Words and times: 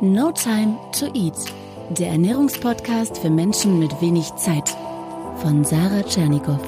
No 0.00 0.30
Time 0.30 0.78
to 0.92 1.06
Eat, 1.06 1.34
der 1.90 2.10
Ernährungspodcast 2.10 3.18
für 3.18 3.30
Menschen 3.30 3.80
mit 3.80 4.00
wenig 4.00 4.32
Zeit 4.36 4.76
von 5.42 5.64
Sarah 5.64 6.04
Tschernikow. 6.04 6.60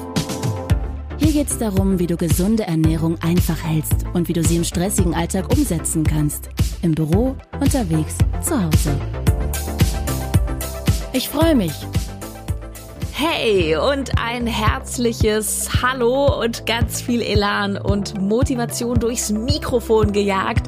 Hier 1.17 1.31
geht 1.31 1.47
es 1.47 1.57
darum, 1.57 1.97
wie 1.97 2.07
du 2.07 2.17
gesunde 2.17 2.63
Ernährung 2.63 3.17
einfach 3.21 3.63
hältst 3.63 4.05
und 4.11 4.27
wie 4.27 4.33
du 4.33 4.43
sie 4.43 4.57
im 4.57 4.65
stressigen 4.65 5.13
Alltag 5.13 5.49
umsetzen 5.49 6.03
kannst. 6.03 6.49
Im 6.81 6.93
Büro, 6.93 7.37
unterwegs, 7.61 8.17
zu 8.41 8.61
Hause. 8.61 8.99
Ich 11.13 11.29
freue 11.29 11.55
mich. 11.55 11.73
Hey 13.13 13.77
und 13.77 14.19
ein 14.19 14.45
herzliches 14.45 15.69
Hallo 15.81 16.41
und 16.41 16.65
ganz 16.65 17.01
viel 17.01 17.21
Elan 17.21 17.77
und 17.77 18.19
Motivation 18.19 18.99
durchs 18.99 19.31
Mikrofon 19.31 20.11
gejagt. 20.11 20.67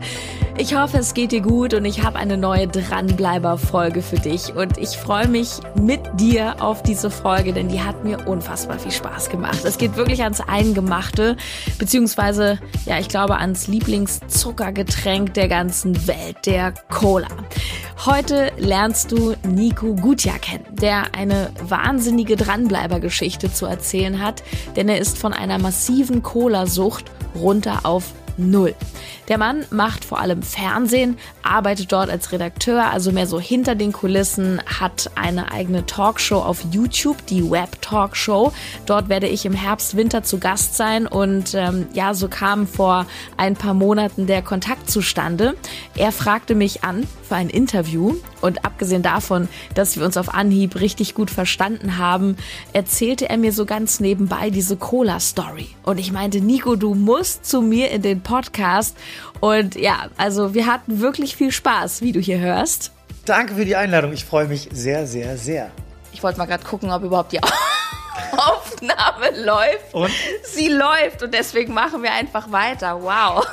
Ich 0.55 0.75
hoffe, 0.75 0.99
es 0.99 1.15
geht 1.15 1.31
dir 1.31 1.41
gut 1.41 1.73
und 1.73 1.83
ich 1.83 2.03
habe 2.03 2.19
eine 2.19 2.37
neue 2.37 2.67
Dranbleiber-Folge 2.67 4.03
für 4.03 4.17
dich. 4.17 4.53
Und 4.55 4.77
ich 4.77 4.89
freue 4.89 5.27
mich 5.27 5.49
mit 5.73 5.99
dir 6.19 6.61
auf 6.61 6.83
diese 6.83 7.09
Folge, 7.09 7.53
denn 7.53 7.69
die 7.69 7.81
hat 7.81 8.03
mir 8.03 8.27
unfassbar 8.27 8.77
viel 8.77 8.91
Spaß 8.91 9.29
gemacht. 9.29 9.65
Es 9.65 9.79
geht 9.79 9.95
wirklich 9.97 10.21
ans 10.21 10.41
Eingemachte, 10.41 11.37
beziehungsweise, 11.79 12.59
ja, 12.85 12.99
ich 12.99 13.07
glaube, 13.07 13.37
ans 13.37 13.67
Lieblingszuckergetränk 13.67 15.33
der 15.33 15.47
ganzen 15.47 16.07
Welt, 16.07 16.37
der 16.45 16.75
Cola. 16.89 17.27
Heute 18.05 18.51
lernst 18.57 19.11
du 19.11 19.33
Nico 19.47 19.95
Gutjahr 19.95 20.37
kennen, 20.37 20.65
der 20.69 21.15
eine 21.15 21.49
wahnsinnige 21.67 22.35
Dranbleiber-Geschichte 22.35 23.51
zu 23.51 23.65
erzählen 23.65 24.21
hat, 24.21 24.43
denn 24.75 24.87
er 24.87 24.99
ist 24.99 25.17
von 25.17 25.33
einer 25.33 25.57
massiven 25.57 26.21
Cola-Sucht 26.21 27.05
runter 27.33 27.79
auf 27.83 28.13
null. 28.37 28.75
Der 29.29 29.37
Mann 29.37 29.65
macht 29.69 30.03
vor 30.03 30.19
allem 30.19 30.43
Fernsehen, 30.43 31.17
arbeitet 31.43 31.91
dort 31.91 32.09
als 32.09 32.31
Redakteur, 32.31 32.91
also 32.91 33.11
mehr 33.11 33.27
so 33.27 33.39
hinter 33.39 33.75
den 33.75 33.93
Kulissen, 33.93 34.61
hat 34.79 35.11
eine 35.15 35.51
eigene 35.51 35.85
Talkshow 35.85 36.39
auf 36.39 36.65
YouTube, 36.71 37.25
die 37.27 37.49
Web 37.49 37.81
Talkshow. 37.81 38.51
Dort 38.85 39.07
werde 39.07 39.27
ich 39.27 39.45
im 39.45 39.53
Herbst, 39.53 39.95
Winter 39.95 40.23
zu 40.23 40.39
Gast 40.39 40.75
sein 40.75 41.07
und 41.07 41.53
ähm, 41.53 41.87
ja, 41.93 42.13
so 42.13 42.27
kam 42.27 42.67
vor 42.67 43.05
ein 43.37 43.55
paar 43.55 43.73
Monaten 43.73 44.27
der 44.27 44.41
Kontakt 44.41 44.89
zustande. 44.89 45.55
Er 45.95 46.11
fragte 46.11 46.53
mich 46.53 46.83
an 46.83 47.07
für 47.27 47.35
ein 47.35 47.49
Interview 47.49 48.15
und 48.41 48.65
abgesehen 48.65 49.03
davon, 49.03 49.47
dass 49.73 49.95
wir 49.97 50.05
uns 50.05 50.17
auf 50.17 50.33
Anhieb 50.33 50.75
richtig 50.75 51.15
gut 51.15 51.31
verstanden 51.31 51.97
haben, 51.97 52.35
erzählte 52.73 53.29
er 53.29 53.37
mir 53.37 53.53
so 53.53 53.65
ganz 53.65 54.01
nebenbei 54.01 54.49
diese 54.49 54.75
Cola-Story. 54.75 55.69
Und 55.83 55.97
ich 55.97 56.11
meinte, 56.11 56.41
Nico, 56.41 56.75
du 56.75 56.93
musst 56.93 57.45
zu 57.45 57.61
mir 57.61 57.91
in 57.91 58.01
den 58.01 58.21
Podcast. 58.23 58.97
Und 59.39 59.75
ja, 59.75 60.07
also 60.17 60.53
wir 60.53 60.65
hatten 60.65 60.99
wirklich 60.99 61.35
viel 61.35 61.51
Spaß, 61.51 62.01
wie 62.01 62.11
du 62.11 62.19
hier 62.19 62.39
hörst. 62.39 62.91
Danke 63.25 63.55
für 63.55 63.65
die 63.65 63.75
Einladung. 63.75 64.11
Ich 64.13 64.25
freue 64.25 64.47
mich 64.47 64.69
sehr, 64.71 65.07
sehr, 65.07 65.37
sehr. 65.37 65.71
Ich 66.11 66.23
wollte 66.23 66.37
mal 66.37 66.45
gerade 66.45 66.63
gucken, 66.63 66.91
ob 66.91 67.03
überhaupt 67.03 67.31
die 67.31 67.39
Aufnahme 68.31 69.43
läuft. 69.43 69.93
Und? 69.93 70.11
Sie 70.43 70.67
läuft 70.67 71.23
und 71.23 71.33
deswegen 71.33 71.73
machen 71.73 72.03
wir 72.03 72.11
einfach 72.11 72.51
weiter. 72.51 73.01
Wow. 73.01 73.45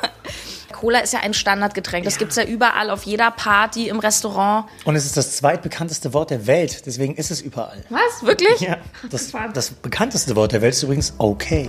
Cola 0.80 1.00
ist 1.00 1.12
ja 1.12 1.20
ein 1.20 1.34
Standardgetränk. 1.34 2.04
Das 2.04 2.14
ja. 2.14 2.18
gibt 2.20 2.30
es 2.30 2.36
ja 2.36 2.44
überall 2.44 2.90
auf 2.90 3.04
jeder 3.04 3.30
Party, 3.30 3.88
im 3.88 3.98
Restaurant. 3.98 4.66
Und 4.84 4.96
es 4.96 5.04
ist 5.04 5.16
das 5.16 5.36
zweitbekannteste 5.36 6.14
Wort 6.14 6.30
der 6.30 6.46
Welt. 6.46 6.86
Deswegen 6.86 7.16
ist 7.16 7.30
es 7.30 7.42
überall. 7.42 7.84
Was? 7.90 8.22
Wirklich? 8.24 8.60
Ja. 8.60 8.78
Das, 9.10 9.30
das 9.52 9.70
bekannteste 9.70 10.36
Wort 10.36 10.52
der 10.52 10.62
Welt 10.62 10.74
ist 10.74 10.82
übrigens 10.82 11.14
okay. 11.18 11.68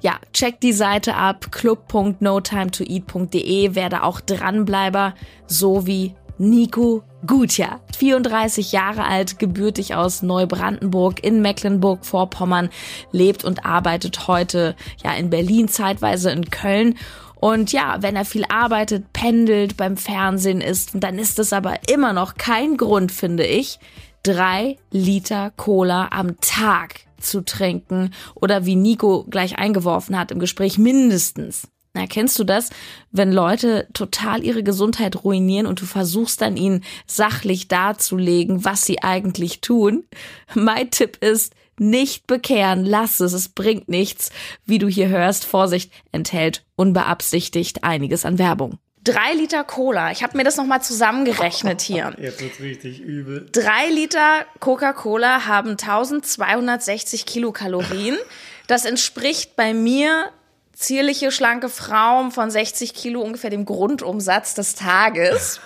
Ja, 0.00 0.18
check 0.32 0.60
die 0.60 0.74
Seite 0.74 1.14
ab, 1.14 1.50
club.notimetoeat.de, 1.50 3.74
werde 3.74 4.02
auch 4.02 4.20
Dranbleiber, 4.20 5.14
so 5.46 5.86
wie 5.86 6.14
Nico 6.36 7.02
Gutja, 7.26 7.80
34 7.96 8.72
Jahre 8.72 9.04
alt, 9.04 9.38
gebürtig 9.38 9.94
aus 9.94 10.22
Neubrandenburg 10.22 11.24
in 11.24 11.40
Mecklenburg-Vorpommern, 11.40 12.68
lebt 13.12 13.44
und 13.44 13.64
arbeitet 13.64 14.28
heute 14.28 14.76
ja 15.02 15.14
in 15.14 15.30
Berlin, 15.30 15.68
zeitweise 15.68 16.30
in 16.32 16.50
Köln. 16.50 16.98
Und 17.36 17.72
ja, 17.72 17.98
wenn 18.00 18.16
er 18.16 18.24
viel 18.24 18.44
arbeitet, 18.48 19.12
pendelt, 19.12 19.76
beim 19.76 19.96
Fernsehen 19.96 20.60
ist, 20.60 20.90
dann 20.94 21.18
ist 21.18 21.38
es 21.38 21.52
aber 21.52 21.76
immer 21.88 22.12
noch 22.12 22.34
kein 22.34 22.76
Grund, 22.76 23.12
finde 23.12 23.46
ich, 23.46 23.78
drei 24.24 24.78
Liter 24.90 25.52
Cola 25.56 26.08
am 26.10 26.40
Tag 26.40 27.00
zu 27.20 27.42
trinken 27.42 28.10
oder 28.34 28.66
wie 28.66 28.74
Nico 28.74 29.24
gleich 29.30 29.58
eingeworfen 29.58 30.18
hat 30.18 30.32
im 30.32 30.40
Gespräch 30.40 30.78
mindestens. 30.78 31.68
Na, 31.96 32.08
kennst 32.08 32.36
du 32.40 32.44
das, 32.44 32.70
wenn 33.12 33.30
Leute 33.30 33.86
total 33.92 34.42
ihre 34.42 34.64
Gesundheit 34.64 35.22
ruinieren 35.22 35.66
und 35.66 35.80
du 35.80 35.86
versuchst 35.86 36.40
dann 36.40 36.56
ihnen 36.56 36.82
sachlich 37.06 37.68
darzulegen, 37.68 38.64
was 38.64 38.84
sie 38.84 39.02
eigentlich 39.02 39.60
tun? 39.60 40.04
Mein 40.54 40.90
Tipp 40.90 41.18
ist, 41.20 41.54
nicht 41.78 42.26
bekehren, 42.26 42.84
lass 42.84 43.20
es, 43.20 43.32
es 43.32 43.48
bringt 43.48 43.88
nichts. 43.88 44.30
Wie 44.64 44.78
du 44.78 44.88
hier 44.88 45.08
hörst, 45.08 45.44
Vorsicht, 45.44 45.92
enthält 46.12 46.64
unbeabsichtigt 46.76 47.84
einiges 47.84 48.24
an 48.24 48.38
Werbung. 48.38 48.78
Drei 49.04 49.34
Liter 49.34 49.64
Cola. 49.64 50.10
Ich 50.12 50.22
habe 50.22 50.36
mir 50.36 50.44
das 50.44 50.56
nochmal 50.56 50.82
zusammengerechnet 50.82 51.82
hier. 51.82 52.14
Jetzt 52.18 52.40
wird's 52.40 52.60
richtig 52.60 53.00
übel. 53.00 53.46
Drei 53.52 53.90
Liter 53.90 54.46
Coca-Cola 54.60 55.44
haben 55.46 55.72
1260 55.72 57.26
Kilokalorien. 57.26 58.16
Das 58.66 58.86
entspricht 58.86 59.56
bei 59.56 59.74
mir 59.74 60.30
zierliche, 60.72 61.30
schlanke 61.30 61.68
Frauen 61.68 62.30
von 62.30 62.50
60 62.50 62.94
Kilo 62.94 63.20
ungefähr 63.20 63.50
dem 63.50 63.66
Grundumsatz 63.66 64.54
des 64.54 64.74
Tages. 64.74 65.60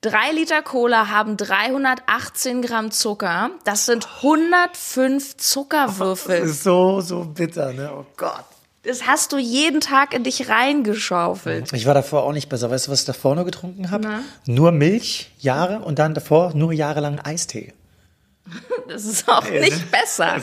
Drei 0.00 0.30
Liter 0.32 0.62
Cola 0.62 1.08
haben 1.08 1.36
318 1.36 2.62
Gramm 2.62 2.92
Zucker. 2.92 3.50
Das 3.64 3.84
sind 3.84 4.08
105 4.22 5.36
Zuckerwürfel. 5.36 6.40
Das 6.40 6.50
ist 6.50 6.62
so, 6.62 7.00
so 7.00 7.24
bitter, 7.24 7.72
ne? 7.72 7.92
Oh 7.92 8.06
Gott. 8.16 8.44
Das 8.82 9.06
hast 9.06 9.32
du 9.32 9.38
jeden 9.38 9.80
Tag 9.80 10.14
in 10.14 10.24
dich 10.24 10.48
reingeschaufelt. 10.48 11.72
Ich 11.72 11.86
war 11.86 11.94
davor 11.94 12.22
auch 12.22 12.32
nicht 12.32 12.48
besser. 12.48 12.70
Weißt 12.70 12.86
du, 12.86 12.92
was 12.92 13.00
ich 13.00 13.06
davor 13.06 13.34
nur 13.34 13.44
getrunken 13.44 13.90
habe? 13.90 14.08
Nur 14.46 14.72
Milch, 14.72 15.30
Jahre 15.40 15.80
und 15.80 15.98
dann 15.98 16.14
davor 16.14 16.54
nur 16.54 16.72
jahrelang 16.72 17.20
Eistee. 17.20 17.72
Das 18.88 19.04
ist 19.04 19.28
auch 19.28 19.44
nicht 19.50 19.90
besser. 19.90 20.40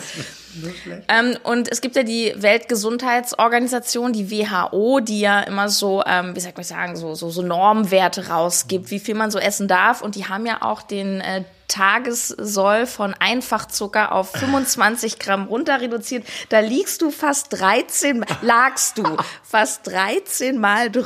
Ähm, 1.08 1.36
und 1.44 1.68
es 1.72 1.82
gibt 1.82 1.96
ja 1.96 2.04
die 2.04 2.32
Weltgesundheitsorganisation, 2.38 4.14
die 4.14 4.30
WHO, 4.30 5.00
die 5.00 5.20
ja 5.20 5.42
immer 5.42 5.68
so, 5.68 6.04
ähm, 6.06 6.36
wie 6.36 6.40
soll 6.40 6.54
ich 6.56 6.68
sagen, 6.68 6.96
so, 6.96 7.16
so, 7.16 7.32
so 7.32 7.42
Normwerte 7.42 8.28
rausgibt, 8.28 8.92
wie 8.92 9.00
viel 9.00 9.16
man 9.16 9.32
so 9.32 9.40
essen 9.40 9.68
darf. 9.68 10.04
Und 10.04 10.14
die 10.14 10.28
haben 10.28 10.46
ja 10.46 10.62
auch 10.62 10.84
den 10.84 11.22
äh, 11.22 11.44
Tagessoll 11.68 12.88
von 12.88 13.14
Einfachzucker 13.14 14.12
auf 14.12 14.32
25 14.32 15.20
Gramm 15.20 15.48
runter 15.48 15.82
reduziert. 15.82 16.26
Da 16.50 16.60
liegst 16.60 17.02
du 17.02 17.12
fast 17.12 17.48
13, 17.60 18.26
lagst 18.42 18.98
du 18.98 19.04
fast 19.44 19.88
13 19.88 20.58
Mal 20.58 20.92
drüber. 20.92 21.06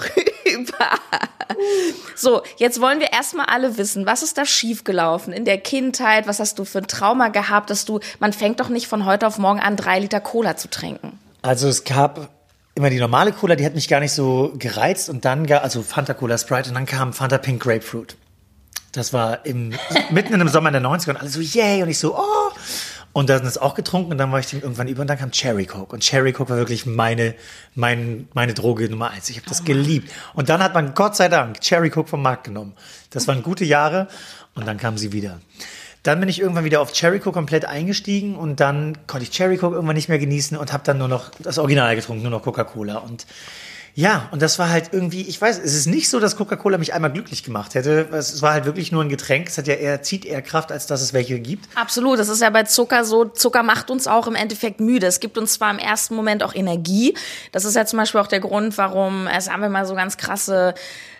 So, 2.16 2.42
jetzt 2.58 2.80
wollen 2.80 3.00
wir 3.00 3.12
erstmal 3.12 3.48
alle 3.48 3.78
wissen, 3.78 4.06
was 4.06 4.24
ist 4.24 4.38
da 4.38 4.46
schiefgelaufen 4.46 5.34
in 5.34 5.46
der 5.46 5.58
Kindheit? 5.58 6.28
Was 6.28 6.40
hast 6.40 6.60
du 6.60 6.66
für 6.66 6.80
ein 6.80 6.88
Trauma 6.88 7.30
gehabt, 7.30 7.70
dass 7.70 7.86
du, 7.86 8.00
man 8.20 8.34
fängt 8.34 8.60
doch 8.60 8.70
nicht 8.70 8.88
von 8.88 9.06
heute 9.06 9.28
auf 9.28 9.38
morgen 9.38 9.60
an, 9.60 9.76
drei 9.76 10.00
Liter 10.00 10.20
Cola 10.20 10.58
zu 10.58 10.70
trinken. 10.70 11.20
Also 11.42 11.68
es 11.68 11.84
gab 11.84 12.30
immer 12.76 12.90
die 12.90 13.00
normale 13.00 13.32
Cola, 13.32 13.56
die 13.56 13.66
hat 13.66 13.76
mich 13.76 13.88
gar 13.88 14.00
nicht 14.00 14.14
so 14.14 14.54
gereizt 14.58 15.10
und 15.10 15.26
dann, 15.26 15.52
also 15.52 15.82
Fanta 15.82 16.14
Cola 16.14 16.38
Sprite 16.38 16.70
und 16.70 16.76
dann 16.76 16.86
kam 16.86 17.14
Fanta 17.14 17.38
Pink 17.38 17.62
Grapefruit. 17.62 18.16
Das 18.92 19.14
war 19.14 19.46
im, 19.46 19.74
mitten 20.10 20.34
in 20.34 20.40
dem 20.40 20.50
Sommer 20.50 20.72
der 20.72 20.82
90er 20.82 21.12
und 21.12 21.18
alle 21.18 21.30
so, 21.30 21.42
yay, 21.42 21.84
und 21.84 21.90
ich 21.90 22.00
so, 22.00 22.18
oh. 22.18 22.52
Und 23.12 23.30
dann 23.30 23.44
ist 23.46 23.60
auch 23.60 23.74
getrunken 23.74 24.12
und 24.12 24.18
dann 24.20 24.32
war 24.32 24.40
ich 24.40 24.48
dem 24.48 24.62
irgendwann 24.62 24.88
über 24.88 25.02
und 25.02 25.08
dann 25.08 25.18
kam 25.18 25.32
Cherry 25.32 25.66
Coke. 25.66 25.94
Und 25.94 26.04
Cherry 26.04 26.32
Coke 26.32 26.52
war 26.52 26.58
wirklich 26.58 26.86
meine, 26.86 27.34
mein, 27.74 28.28
meine 28.34 28.54
Droge 28.54 28.88
Nummer 28.88 29.10
eins. 29.10 29.30
Ich 29.30 29.38
habe 29.38 29.50
das 29.50 29.62
oh 29.62 29.64
geliebt. 29.64 30.12
Und 30.36 30.50
dann 30.50 30.62
hat 30.62 30.76
man 30.76 30.94
Gott 30.94 31.16
sei 31.16 31.28
Dank 31.28 31.60
Cherry 31.60 31.90
Coke 31.90 32.08
vom 32.08 32.22
Markt 32.22 32.44
genommen. 32.44 32.74
Das 33.10 33.28
waren 33.28 33.42
gute 33.42 33.66
Jahre 33.66 34.08
und 34.54 34.68
dann 34.68 34.78
kam 34.78 34.98
sie 34.98 35.12
wieder. 35.12 35.40
Dann 36.04 36.20
bin 36.20 36.30
ich 36.30 36.40
irgendwann 36.40 36.64
wieder 36.64 36.82
auf 36.82 36.94
Cherry 36.94 37.20
Coke 37.20 37.34
komplett 37.34 37.66
eingestiegen 37.66 38.36
und 38.36 38.60
dann 38.60 38.98
konnte 39.08 39.24
ich 39.24 39.32
Cherry 39.32 39.58
Coke 39.58 39.76
irgendwann 39.76 39.96
nicht 39.96 40.08
mehr 40.08 40.20
genießen 40.20 40.56
und 40.56 40.72
habe 40.72 40.84
dann 40.86 40.98
nur 40.98 41.08
noch 41.08 41.32
das 41.40 41.58
Original 41.58 41.96
getrunken, 41.96 42.22
nur 42.22 42.32
noch 42.32 42.44
Coca-Cola. 42.44 43.00
Und 43.00 43.26
ja, 44.00 44.30
und 44.32 44.42
das 44.42 44.58
war 44.60 44.70
halt 44.70 44.92
irgendwie, 44.94 45.24
ich 45.24 45.42
weiß, 45.42 45.60
es 45.60 45.76
ist 45.76 45.86
nicht 45.86 46.08
so, 46.08 46.22
dass 46.22 46.38
Coca-Cola 46.38 46.78
mich 46.78 46.94
einmal 46.94 47.12
glücklich 47.12 47.44
gemacht 47.44 47.76
hätte. 47.76 48.08
Es 48.14 48.42
war 48.42 48.54
halt 48.54 48.64
wirklich 48.64 48.94
nur 48.94 49.04
ein 49.04 49.10
Getränk. 49.10 49.50
Es 49.50 49.58
hat 49.58 49.68
ja 49.68 49.74
eher, 49.74 50.02
zieht 50.02 50.24
eher 50.24 50.42
Kraft, 50.42 50.72
als 50.72 50.88
dass 50.88 51.02
es 51.02 51.12
welche 51.12 51.38
gibt. 51.42 51.68
Absolut. 51.76 52.18
Das 52.18 52.30
ist 52.30 52.42
ja 52.42 52.50
bei 52.50 52.64
Zucker 52.64 53.04
so. 53.04 53.26
Zucker 53.26 53.62
macht 53.62 53.92
uns 53.92 54.08
auch 54.08 54.28
im 54.28 54.36
Endeffekt 54.36 54.80
müde. 54.80 55.06
Es 55.06 55.20
gibt 55.20 55.38
uns 55.38 55.52
zwar 55.52 55.70
im 55.70 55.80
ersten 55.80 56.16
Moment 56.16 56.44
auch 56.44 56.56
Energie. 56.56 57.14
Das 57.52 57.66
ist 57.66 57.76
ja 57.76 57.86
zum 57.86 58.00
Beispiel 58.00 58.22
auch 58.22 58.28
der 58.28 58.40
Grund, 58.40 58.78
warum, 58.78 59.28
es 59.28 59.46
sagen 59.46 59.62
wir 59.62 59.68
mal 59.68 59.86
so 59.86 59.96
ganz 59.96 60.16
krasse 60.16 60.76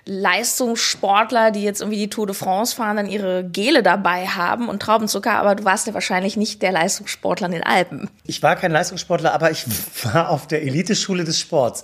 Leistungssportler, 0.06 1.52
die 1.52 1.64
jetzt 1.64 1.82
irgendwie 1.82 2.00
die 2.00 2.10
Tour 2.10 2.28
de 2.28 2.36
France 2.36 2.74
fahren, 2.74 2.96
dann 2.96 3.08
ihre 3.08 3.44
Gele 3.44 3.84
dabei 3.84 4.26
haben 4.28 4.70
und 4.70 4.82
Traubenzucker, 4.82 5.34
aber 5.34 5.56
du 5.56 5.66
warst 5.66 5.86
ja 5.86 5.94
wahrscheinlich 5.94 6.38
nicht 6.38 6.62
der 6.62 6.72
Leistungssportler 6.72 7.48
in 7.48 7.52
den 7.52 7.64
Alpen. 7.64 8.10
Ich 8.24 8.42
war 8.42 8.56
kein 8.56 8.72
Leistungssportler, 8.72 9.34
aber 9.34 9.52
ich 9.52 9.66
war 10.06 10.30
auf 10.30 10.48
der 10.48 10.64
Eliteschule 10.64 11.26
des 11.26 11.42
Sports. 11.42 11.84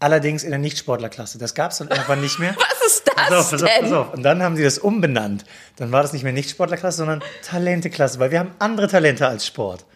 Allerdings 0.00 0.42
in 0.44 0.50
der 0.50 0.58
Nichtsportlerklasse. 0.58 1.38
Das 1.38 1.54
gab 1.54 1.70
es 1.70 1.78
dann 1.78 1.88
irgendwann 1.88 2.20
nicht 2.20 2.38
mehr. 2.38 2.54
Was 2.80 2.86
ist 2.86 3.06
das 3.06 3.14
pass 3.14 3.32
auf, 3.32 3.50
pass? 3.50 3.62
Auf, 3.62 3.80
pass 3.80 3.92
auf. 3.92 4.14
Und 4.14 4.22
dann 4.22 4.42
haben 4.42 4.56
sie 4.56 4.62
das 4.62 4.78
umbenannt. 4.78 5.44
Dann 5.76 5.92
war 5.92 6.02
das 6.02 6.12
nicht 6.12 6.24
mehr 6.24 6.32
Nichtsportlerklasse, 6.32 6.98
sondern 6.98 7.22
Talenteklasse, 7.42 8.18
weil 8.18 8.30
wir 8.30 8.40
haben 8.40 8.50
andere 8.58 8.88
Talente 8.88 9.26
als 9.26 9.46
Sport. 9.46 9.86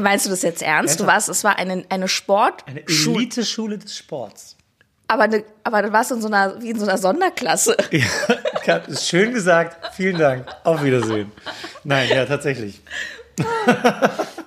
Meinst 0.00 0.26
du 0.26 0.30
das 0.30 0.42
jetzt 0.42 0.62
ernst? 0.62 1.00
Du 1.00 1.06
warst, 1.06 1.28
es 1.28 1.44
war 1.44 1.56
eine, 1.58 1.84
eine 1.88 2.08
Sport. 2.08 2.64
Eine 2.66 2.82
Eliteschule 2.86 3.78
des 3.78 3.96
Sports. 3.96 4.56
Aber, 5.08 5.24
eine, 5.24 5.44
aber 5.64 5.82
du 5.82 5.92
warst 5.92 6.10
in 6.10 6.20
so 6.20 6.28
einer, 6.28 6.60
wie 6.62 6.70
in 6.70 6.78
so 6.78 6.86
einer 6.86 6.98
Sonderklasse. 6.98 7.76
Ja, 8.64 8.76
ist 8.76 9.08
schön 9.08 9.34
gesagt. 9.34 9.92
Vielen 9.96 10.18
Dank. 10.18 10.46
Auf 10.62 10.84
Wiedersehen. 10.84 11.32
Nein, 11.82 12.08
ja, 12.08 12.26
tatsächlich. 12.26 12.80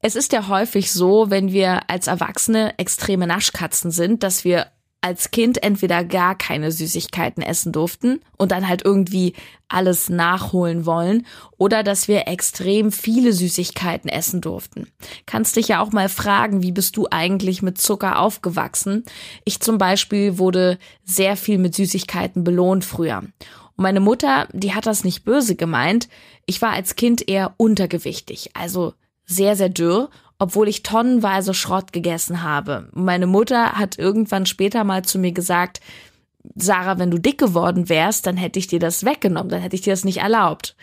Es 0.00 0.14
ist 0.14 0.32
ja 0.32 0.46
häufig 0.46 0.92
so, 0.92 1.28
wenn 1.28 1.50
wir 1.50 1.90
als 1.90 2.06
Erwachsene 2.06 2.78
extreme 2.78 3.26
Naschkatzen 3.26 3.90
sind, 3.90 4.22
dass 4.22 4.44
wir 4.44 4.68
als 5.00 5.30
Kind 5.30 5.62
entweder 5.62 6.04
gar 6.04 6.36
keine 6.36 6.70
Süßigkeiten 6.70 7.42
essen 7.42 7.72
durften 7.72 8.20
und 8.36 8.52
dann 8.52 8.68
halt 8.68 8.84
irgendwie 8.84 9.34
alles 9.68 10.08
nachholen 10.08 10.86
wollen 10.86 11.26
oder 11.56 11.82
dass 11.82 12.08
wir 12.08 12.26
extrem 12.26 12.90
viele 12.90 13.32
Süßigkeiten 13.32 14.08
essen 14.08 14.40
durften. 14.40 14.88
Kannst 15.26 15.56
dich 15.56 15.68
ja 15.68 15.80
auch 15.80 15.92
mal 15.92 16.08
fragen, 16.08 16.62
wie 16.62 16.72
bist 16.72 16.96
du 16.96 17.06
eigentlich 17.10 17.62
mit 17.62 17.78
Zucker 17.78 18.18
aufgewachsen? 18.18 19.04
Ich 19.44 19.60
zum 19.60 19.78
Beispiel 19.78 20.38
wurde 20.38 20.78
sehr 21.04 21.36
viel 21.36 21.58
mit 21.58 21.74
Süßigkeiten 21.74 22.42
belohnt 22.42 22.84
früher. 22.84 23.18
Und 23.18 23.32
meine 23.82 24.00
Mutter, 24.00 24.48
die 24.52 24.74
hat 24.74 24.86
das 24.86 25.04
nicht 25.04 25.24
böse 25.24 25.54
gemeint. 25.54 26.08
Ich 26.46 26.60
war 26.60 26.70
als 26.70 26.96
Kind 26.96 27.28
eher 27.28 27.54
untergewichtig, 27.56 28.50
also 28.54 28.94
sehr, 29.28 29.54
sehr 29.54 29.68
dürr 29.68 30.10
obwohl 30.38 30.68
ich 30.68 30.82
tonnenweise 30.82 31.52
Schrott 31.52 31.92
gegessen 31.92 32.42
habe. 32.42 32.88
Meine 32.92 33.26
Mutter 33.26 33.72
hat 33.72 33.98
irgendwann 33.98 34.46
später 34.46 34.84
mal 34.84 35.04
zu 35.04 35.18
mir 35.18 35.32
gesagt, 35.32 35.80
Sarah, 36.54 36.98
wenn 36.98 37.10
du 37.10 37.18
dick 37.18 37.38
geworden 37.38 37.88
wärst, 37.88 38.26
dann 38.26 38.36
hätte 38.36 38.58
ich 38.58 38.68
dir 38.68 38.78
das 38.78 39.04
weggenommen, 39.04 39.50
dann 39.50 39.60
hätte 39.60 39.74
ich 39.74 39.82
dir 39.82 39.92
das 39.92 40.04
nicht 40.04 40.18
erlaubt. 40.18 40.76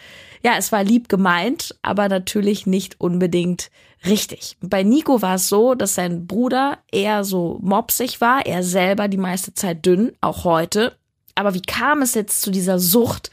Ja, 0.44 0.54
es 0.58 0.72
war 0.72 0.84
lieb 0.84 1.10
gemeint, 1.10 1.76
aber 1.82 2.10
natürlich 2.10 2.68
nicht 2.68 3.00
unbedingt 3.00 3.72
richtig. 4.06 4.58
Bei 4.62 4.84
Nico 4.84 5.22
war 5.22 5.36
es 5.36 5.48
so, 5.48 5.74
dass 5.74 5.96
sein 5.96 6.28
Bruder 6.28 6.78
eher 6.92 7.24
so 7.24 7.58
mopsig 7.62 8.22
war, 8.22 8.46
er 8.46 8.62
selber 8.62 9.08
die 9.08 9.18
meiste 9.18 9.54
Zeit 9.54 9.86
dünn, 9.86 10.12
auch 10.22 10.44
heute. 10.44 10.98
Aber 11.34 11.54
wie 11.54 11.62
kam 11.62 12.02
es 12.02 12.14
jetzt 12.14 12.42
zu 12.42 12.52
dieser 12.52 12.78
Sucht? 12.78 13.32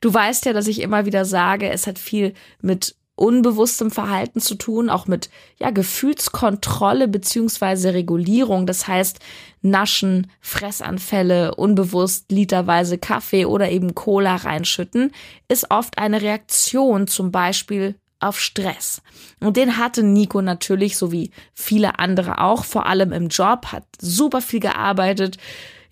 Du 0.00 0.12
weißt 0.12 0.44
ja, 0.44 0.52
dass 0.52 0.66
ich 0.66 0.80
immer 0.80 1.06
wieder 1.06 1.24
sage, 1.24 1.70
es 1.70 1.86
hat 1.86 1.98
viel 1.98 2.34
mit 2.60 2.94
unbewusstem 3.14 3.90
Verhalten 3.90 4.40
zu 4.40 4.54
tun, 4.54 4.88
auch 4.88 5.06
mit 5.06 5.28
ja, 5.58 5.70
Gefühlskontrolle 5.70 7.06
beziehungsweise 7.06 7.92
Regulierung. 7.92 8.66
Das 8.66 8.88
heißt, 8.88 9.18
Naschen, 9.62 10.30
Fressanfälle, 10.40 11.54
unbewusst 11.54 12.32
literweise 12.32 12.96
Kaffee 12.96 13.44
oder 13.44 13.70
eben 13.70 13.94
Cola 13.94 14.36
reinschütten, 14.36 15.12
ist 15.48 15.70
oft 15.70 15.98
eine 15.98 16.22
Reaktion 16.22 17.06
zum 17.06 17.30
Beispiel 17.30 17.96
auf 18.20 18.40
Stress. 18.40 19.02
Und 19.40 19.56
den 19.56 19.76
hatte 19.76 20.02
Nico 20.02 20.40
natürlich, 20.42 20.96
so 20.96 21.12
wie 21.12 21.30
viele 21.54 21.98
andere 21.98 22.40
auch, 22.40 22.64
vor 22.64 22.86
allem 22.86 23.12
im 23.12 23.28
Job, 23.28 23.66
hat 23.66 23.84
super 24.00 24.40
viel 24.40 24.60
gearbeitet. 24.60 25.36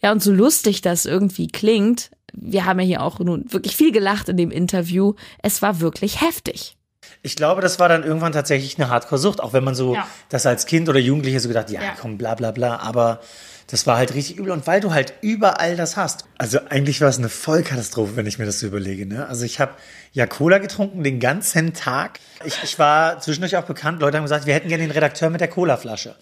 Ja, 0.02 0.12
und 0.12 0.22
so 0.22 0.32
lustig 0.32 0.80
das 0.80 1.06
irgendwie 1.06 1.48
klingt, 1.48 2.10
wir 2.32 2.64
haben 2.64 2.80
ja 2.80 2.86
hier 2.86 3.02
auch 3.02 3.18
nun 3.18 3.52
wirklich 3.52 3.76
viel 3.76 3.92
gelacht 3.92 4.28
in 4.28 4.36
dem 4.36 4.50
Interview, 4.50 5.14
es 5.42 5.62
war 5.62 5.80
wirklich 5.80 6.20
heftig. 6.20 6.77
Ich 7.22 7.36
glaube, 7.36 7.60
das 7.60 7.78
war 7.78 7.88
dann 7.88 8.04
irgendwann 8.04 8.32
tatsächlich 8.32 8.78
eine 8.78 8.88
Hardcore-Sucht, 8.90 9.40
auch 9.40 9.52
wenn 9.52 9.64
man 9.64 9.74
so 9.74 9.94
ja. 9.94 10.06
das 10.28 10.46
als 10.46 10.66
Kind 10.66 10.88
oder 10.88 10.98
Jugendliche 10.98 11.40
so 11.40 11.48
gedacht, 11.48 11.70
ja, 11.70 11.82
ja, 11.82 11.92
komm, 12.00 12.18
bla 12.18 12.34
bla 12.34 12.50
bla, 12.52 12.76
aber 12.76 13.20
das 13.68 13.86
war 13.86 13.98
halt 13.98 14.14
richtig 14.14 14.38
übel 14.38 14.50
und 14.50 14.66
weil 14.66 14.80
du 14.80 14.92
halt 14.92 15.12
überall 15.20 15.76
das 15.76 15.96
hast. 15.96 16.24
Also 16.38 16.58
eigentlich 16.70 17.02
war 17.02 17.08
es 17.08 17.18
eine 17.18 17.28
Vollkatastrophe, 17.28 18.16
wenn 18.16 18.26
ich 18.26 18.38
mir 18.38 18.46
das 18.46 18.60
so 18.60 18.66
überlege. 18.66 19.04
Ne? 19.04 19.26
Also 19.26 19.44
ich 19.44 19.60
habe 19.60 19.72
ja 20.12 20.26
Cola 20.26 20.56
getrunken 20.56 21.04
den 21.04 21.20
ganzen 21.20 21.74
Tag. 21.74 22.18
Ich, 22.44 22.62
ich 22.64 22.78
war 22.78 23.20
zwischendurch 23.20 23.56
auch 23.56 23.64
bekannt, 23.64 24.00
Leute 24.00 24.16
haben 24.16 24.24
gesagt, 24.24 24.46
wir 24.46 24.54
hätten 24.54 24.68
gerne 24.68 24.84
den 24.84 24.90
Redakteur 24.90 25.28
mit 25.28 25.42
der 25.42 25.48
Colaflasche. 25.48 26.16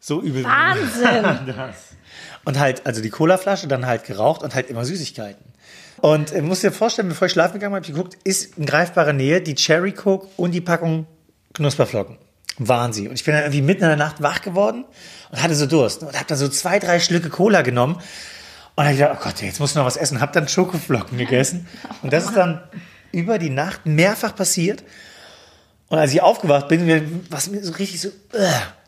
So 0.00 0.20
übel. 0.20 0.44
Wahnsinn! 0.44 1.54
und 2.44 2.58
halt, 2.58 2.84
also 2.84 3.00
die 3.00 3.08
Colaflasche, 3.08 3.66
dann 3.66 3.86
halt 3.86 4.04
geraucht 4.04 4.42
und 4.42 4.54
halt 4.54 4.68
immer 4.68 4.84
Süßigkeiten. 4.84 5.42
Und 5.98 6.32
äh, 6.32 6.42
musst 6.42 6.62
dir 6.62 6.72
vorstellen, 6.72 7.08
bevor 7.08 7.26
ich 7.26 7.32
schlafen 7.32 7.54
gegangen 7.54 7.72
bin, 7.72 7.76
habe 7.76 7.86
ich 7.86 7.94
geguckt, 7.94 8.18
ist 8.24 8.58
in 8.58 8.66
greifbarer 8.66 9.12
Nähe 9.12 9.40
die 9.40 9.54
Cherry 9.54 9.92
Coke 9.92 10.28
und 10.36 10.52
die 10.52 10.60
Packung 10.60 11.06
Knusperflocken. 11.54 12.18
Waren 12.58 12.92
sie. 12.92 13.08
Und 13.08 13.14
ich 13.14 13.24
bin 13.24 13.34
dann 13.34 13.44
irgendwie 13.44 13.62
mitten 13.62 13.82
in 13.82 13.88
der 13.88 13.96
Nacht 13.96 14.22
wach 14.22 14.40
geworden 14.42 14.84
und 15.30 15.42
hatte 15.42 15.54
so 15.54 15.66
Durst. 15.66 16.02
Und 16.02 16.14
habe 16.14 16.26
dann 16.26 16.38
so 16.38 16.48
zwei, 16.48 16.78
drei 16.78 17.00
Schlücke 17.00 17.30
Cola 17.30 17.62
genommen. 17.62 17.96
Und 18.76 18.84
dann 18.84 18.96
gedacht, 18.96 19.18
oh 19.20 19.24
Gott, 19.24 19.42
jetzt 19.42 19.60
muss 19.60 19.70
ich 19.70 19.76
noch 19.76 19.84
was 19.84 19.96
essen. 19.96 20.20
Hab 20.20 20.32
dann 20.32 20.48
Schokoflocken 20.48 21.18
gegessen. 21.18 21.66
Und 22.02 22.12
das 22.12 22.24
ist 22.24 22.36
dann 22.36 22.62
über 23.12 23.38
die 23.38 23.50
Nacht 23.50 23.86
mehrfach 23.86 24.34
passiert. 24.34 24.84
Und 25.88 25.98
als 25.98 26.12
ich 26.12 26.22
aufgewacht 26.22 26.68
bin, 26.68 27.24
was 27.30 27.48
mir 27.48 27.62
so 27.62 27.72
richtig 27.72 28.00
so, 28.00 28.08
uh, 28.08 28.38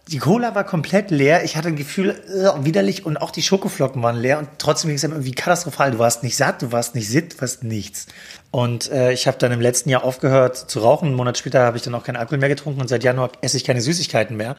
die 0.09 0.19
Cola 0.19 0.55
war 0.55 0.63
komplett 0.63 1.11
leer. 1.11 1.45
Ich 1.45 1.57
hatte 1.57 1.69
ein 1.69 1.77
Gefühl, 1.77 2.11
äh, 2.11 2.65
widerlich 2.65 3.05
und 3.05 3.17
auch 3.17 3.33
die 3.33 3.43
Schokoflocken 3.43 4.03
waren 4.03 4.17
leer 4.17 4.39
und 4.39 4.49
trotzdem 4.59 4.89
ging 4.89 4.97
es 4.97 5.03
irgendwie 5.03 5.33
katastrophal. 5.33 5.91
Du 5.91 5.99
warst 5.99 6.23
nicht 6.23 6.37
satt, 6.37 6.63
du 6.63 6.71
warst 6.71 6.95
nicht 6.95 7.09
sitt, 7.09 7.35
du 7.35 7.41
warst 7.41 7.65
nichts. 7.65 8.07
Und 8.53 8.91
äh, 8.93 9.13
ich 9.13 9.27
habe 9.27 9.39
dann 9.39 9.51
im 9.51 9.61
letzten 9.61 9.91
Jahr 9.91 10.05
aufgehört 10.05 10.57
zu 10.57 10.79
rauchen. 10.79 11.09
Einen 11.09 11.17
Monat 11.17 11.39
später 11.39 11.65
habe 11.65 11.77
ich 11.77 11.83
dann 11.83 11.95
auch 11.95 12.05
keinen 12.05 12.17
Alkohol 12.17 12.39
mehr 12.39 12.49
getrunken 12.49 12.81
und 12.81 12.89
seit 12.89 13.03
Januar 13.03 13.33
esse 13.41 13.57
ich 13.57 13.65
keine 13.65 13.81
Süßigkeiten 13.81 14.37
mehr. 14.37 14.57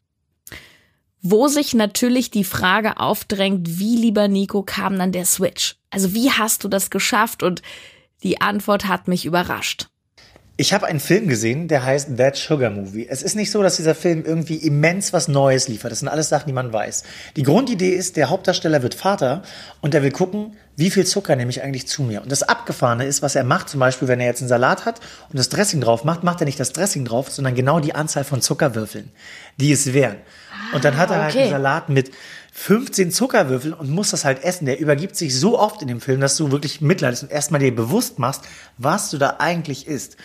Wo 1.21 1.47
sich 1.47 1.73
natürlich 1.73 2.29
die 2.29 2.43
Frage 2.43 2.99
aufdrängt, 2.99 3.79
wie 3.79 3.95
lieber 3.95 4.27
Nico 4.27 4.63
kam 4.63 4.97
dann 4.99 5.13
der 5.13 5.25
Switch? 5.25 5.77
Also 5.89 6.13
wie 6.13 6.29
hast 6.29 6.65
du 6.65 6.67
das 6.67 6.89
geschafft? 6.89 7.41
Und 7.41 7.61
die 8.21 8.41
Antwort 8.41 8.87
hat 8.87 9.07
mich 9.07 9.25
überrascht. 9.25 9.87
Ich 10.59 10.73
habe 10.73 10.87
einen 10.87 10.99
Film 10.99 11.27
gesehen, 11.27 11.67
der 11.67 11.85
heißt 11.85 12.17
That 12.17 12.35
Sugar 12.35 12.71
Movie. 12.71 13.05
Es 13.07 13.21
ist 13.21 13.35
nicht 13.35 13.51
so, 13.51 13.61
dass 13.61 13.75
dieser 13.75 13.93
Film 13.93 14.25
irgendwie 14.25 14.55
immens 14.55 15.13
was 15.13 15.27
Neues 15.27 15.67
liefert. 15.67 15.91
Das 15.91 15.99
sind 15.99 16.07
alles 16.07 16.29
Sachen, 16.29 16.47
die 16.47 16.53
man 16.53 16.73
weiß. 16.73 17.03
Die 17.35 17.43
Grundidee 17.43 17.91
ist, 17.91 18.17
der 18.17 18.31
Hauptdarsteller 18.31 18.81
wird 18.81 18.95
Vater 18.95 19.43
und 19.81 19.93
der 19.93 20.01
will 20.01 20.09
gucken, 20.09 20.57
wie 20.75 20.89
viel 20.89 21.05
Zucker 21.05 21.35
nehme 21.35 21.51
ich 21.51 21.61
eigentlich 21.61 21.87
zu 21.87 22.01
mir. 22.01 22.23
Und 22.23 22.31
das 22.31 22.41
Abgefahrene 22.41 23.05
ist, 23.05 23.21
was 23.21 23.35
er 23.35 23.43
macht, 23.43 23.69
zum 23.69 23.79
Beispiel, 23.79 24.07
wenn 24.07 24.19
er 24.19 24.25
jetzt 24.25 24.41
einen 24.41 24.49
Salat 24.49 24.85
hat 24.85 24.99
und 25.29 25.37
das 25.37 25.49
Dressing 25.49 25.79
drauf 25.79 26.03
macht, 26.03 26.23
macht 26.23 26.41
er 26.41 26.45
nicht 26.45 26.59
das 26.59 26.73
Dressing 26.73 27.05
drauf, 27.05 27.29
sondern 27.29 27.53
genau 27.53 27.79
die 27.79 27.93
Anzahl 27.93 28.23
von 28.23 28.41
Zuckerwürfeln, 28.41 29.11
die 29.57 29.71
es 29.71 29.93
wären. 29.93 30.15
und 30.73 30.83
dann 30.83 30.97
hat 30.97 31.11
er 31.11 31.21
halt 31.21 31.33
okay. 31.35 31.43
einen 31.43 31.51
Salat 31.51 31.89
mit 31.89 32.11
15 32.59 33.11
Zuckerwürfeln 33.11 33.75
und 33.75 33.91
muss 33.91 34.09
das 34.09 34.25
halt 34.25 34.43
essen. 34.43 34.65
Der 34.65 34.79
übergibt 34.79 35.15
sich 35.15 35.39
so 35.39 35.59
oft 35.59 35.83
in 35.83 35.87
dem 35.87 36.01
Film, 36.01 36.19
dass 36.19 36.37
du 36.37 36.51
wirklich 36.51 36.81
mitleidest 36.81 37.21
und 37.21 37.31
erstmal 37.31 37.61
dir 37.61 37.73
bewusst 37.73 38.17
machst, 38.17 38.41
was 38.79 39.11
du 39.11 39.19
da 39.19 39.35
eigentlich 39.37 39.85
isst. 39.85 40.17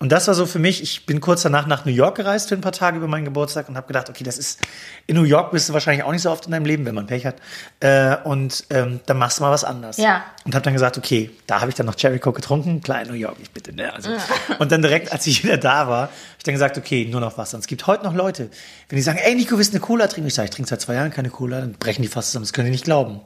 Und 0.00 0.12
das 0.12 0.28
war 0.28 0.34
so 0.34 0.46
für 0.46 0.60
mich, 0.60 0.82
ich 0.82 1.06
bin 1.06 1.20
kurz 1.20 1.42
danach 1.42 1.66
nach 1.66 1.84
New 1.84 1.92
York 1.92 2.16
gereist 2.16 2.48
für 2.48 2.54
ein 2.54 2.60
paar 2.60 2.72
Tage 2.72 2.98
über 2.98 3.08
meinen 3.08 3.24
Geburtstag 3.24 3.68
und 3.68 3.76
habe 3.76 3.88
gedacht, 3.88 4.08
okay, 4.08 4.22
das 4.22 4.38
ist, 4.38 4.60
in 5.08 5.16
New 5.16 5.24
York 5.24 5.50
bist 5.50 5.68
du 5.68 5.72
wahrscheinlich 5.72 6.04
auch 6.04 6.12
nicht 6.12 6.22
so 6.22 6.30
oft 6.30 6.46
in 6.46 6.52
deinem 6.52 6.66
Leben, 6.66 6.86
wenn 6.86 6.94
man 6.94 7.06
Pech 7.06 7.26
hat. 7.26 7.36
Äh, 7.80 8.16
und 8.22 8.64
ähm, 8.70 9.00
dann 9.06 9.18
machst 9.18 9.38
du 9.38 9.42
mal 9.42 9.50
was 9.50 9.64
anderes. 9.64 9.96
Ja. 9.96 10.24
Und 10.44 10.54
habe 10.54 10.62
dann 10.62 10.72
gesagt, 10.72 10.98
okay, 10.98 11.30
da 11.46 11.60
habe 11.60 11.70
ich 11.70 11.74
dann 11.74 11.86
noch 11.86 11.96
Cherry 11.96 12.20
Coke 12.20 12.36
getrunken, 12.36 12.80
klar 12.80 13.02
in 13.02 13.08
New 13.08 13.14
York, 13.14 13.36
ich 13.42 13.50
bitte, 13.50 13.74
ne? 13.74 13.92
Also, 13.92 14.10
Und 14.58 14.70
dann 14.70 14.82
direkt, 14.82 15.12
als 15.12 15.26
ich 15.26 15.42
wieder 15.42 15.56
da 15.56 15.88
war, 15.88 16.02
habe 16.02 16.12
ich 16.38 16.44
dann 16.44 16.54
gesagt, 16.54 16.78
okay, 16.78 17.08
nur 17.10 17.20
noch 17.20 17.36
Wasser. 17.36 17.56
Und 17.56 17.62
es 17.62 17.66
gibt 17.66 17.86
heute 17.88 18.04
noch 18.04 18.14
Leute, 18.14 18.50
wenn 18.88 18.96
die 18.96 19.02
sagen, 19.02 19.18
ey 19.18 19.34
Nico, 19.34 19.58
willst 19.58 19.72
du 19.72 19.78
eine 19.78 19.84
Cola 19.84 20.06
trinken? 20.06 20.28
Ich 20.28 20.34
sage, 20.34 20.46
ich 20.46 20.54
trinke 20.54 20.68
seit 20.68 20.80
zwei 20.80 20.94
Jahren 20.94 21.10
keine 21.10 21.30
Cola, 21.30 21.60
dann 21.60 21.72
brechen 21.72 22.02
die 22.02 22.08
fast 22.08 22.28
zusammen, 22.28 22.44
das 22.44 22.52
können 22.52 22.66
die 22.66 22.72
nicht 22.72 22.84
glauben. 22.84 23.20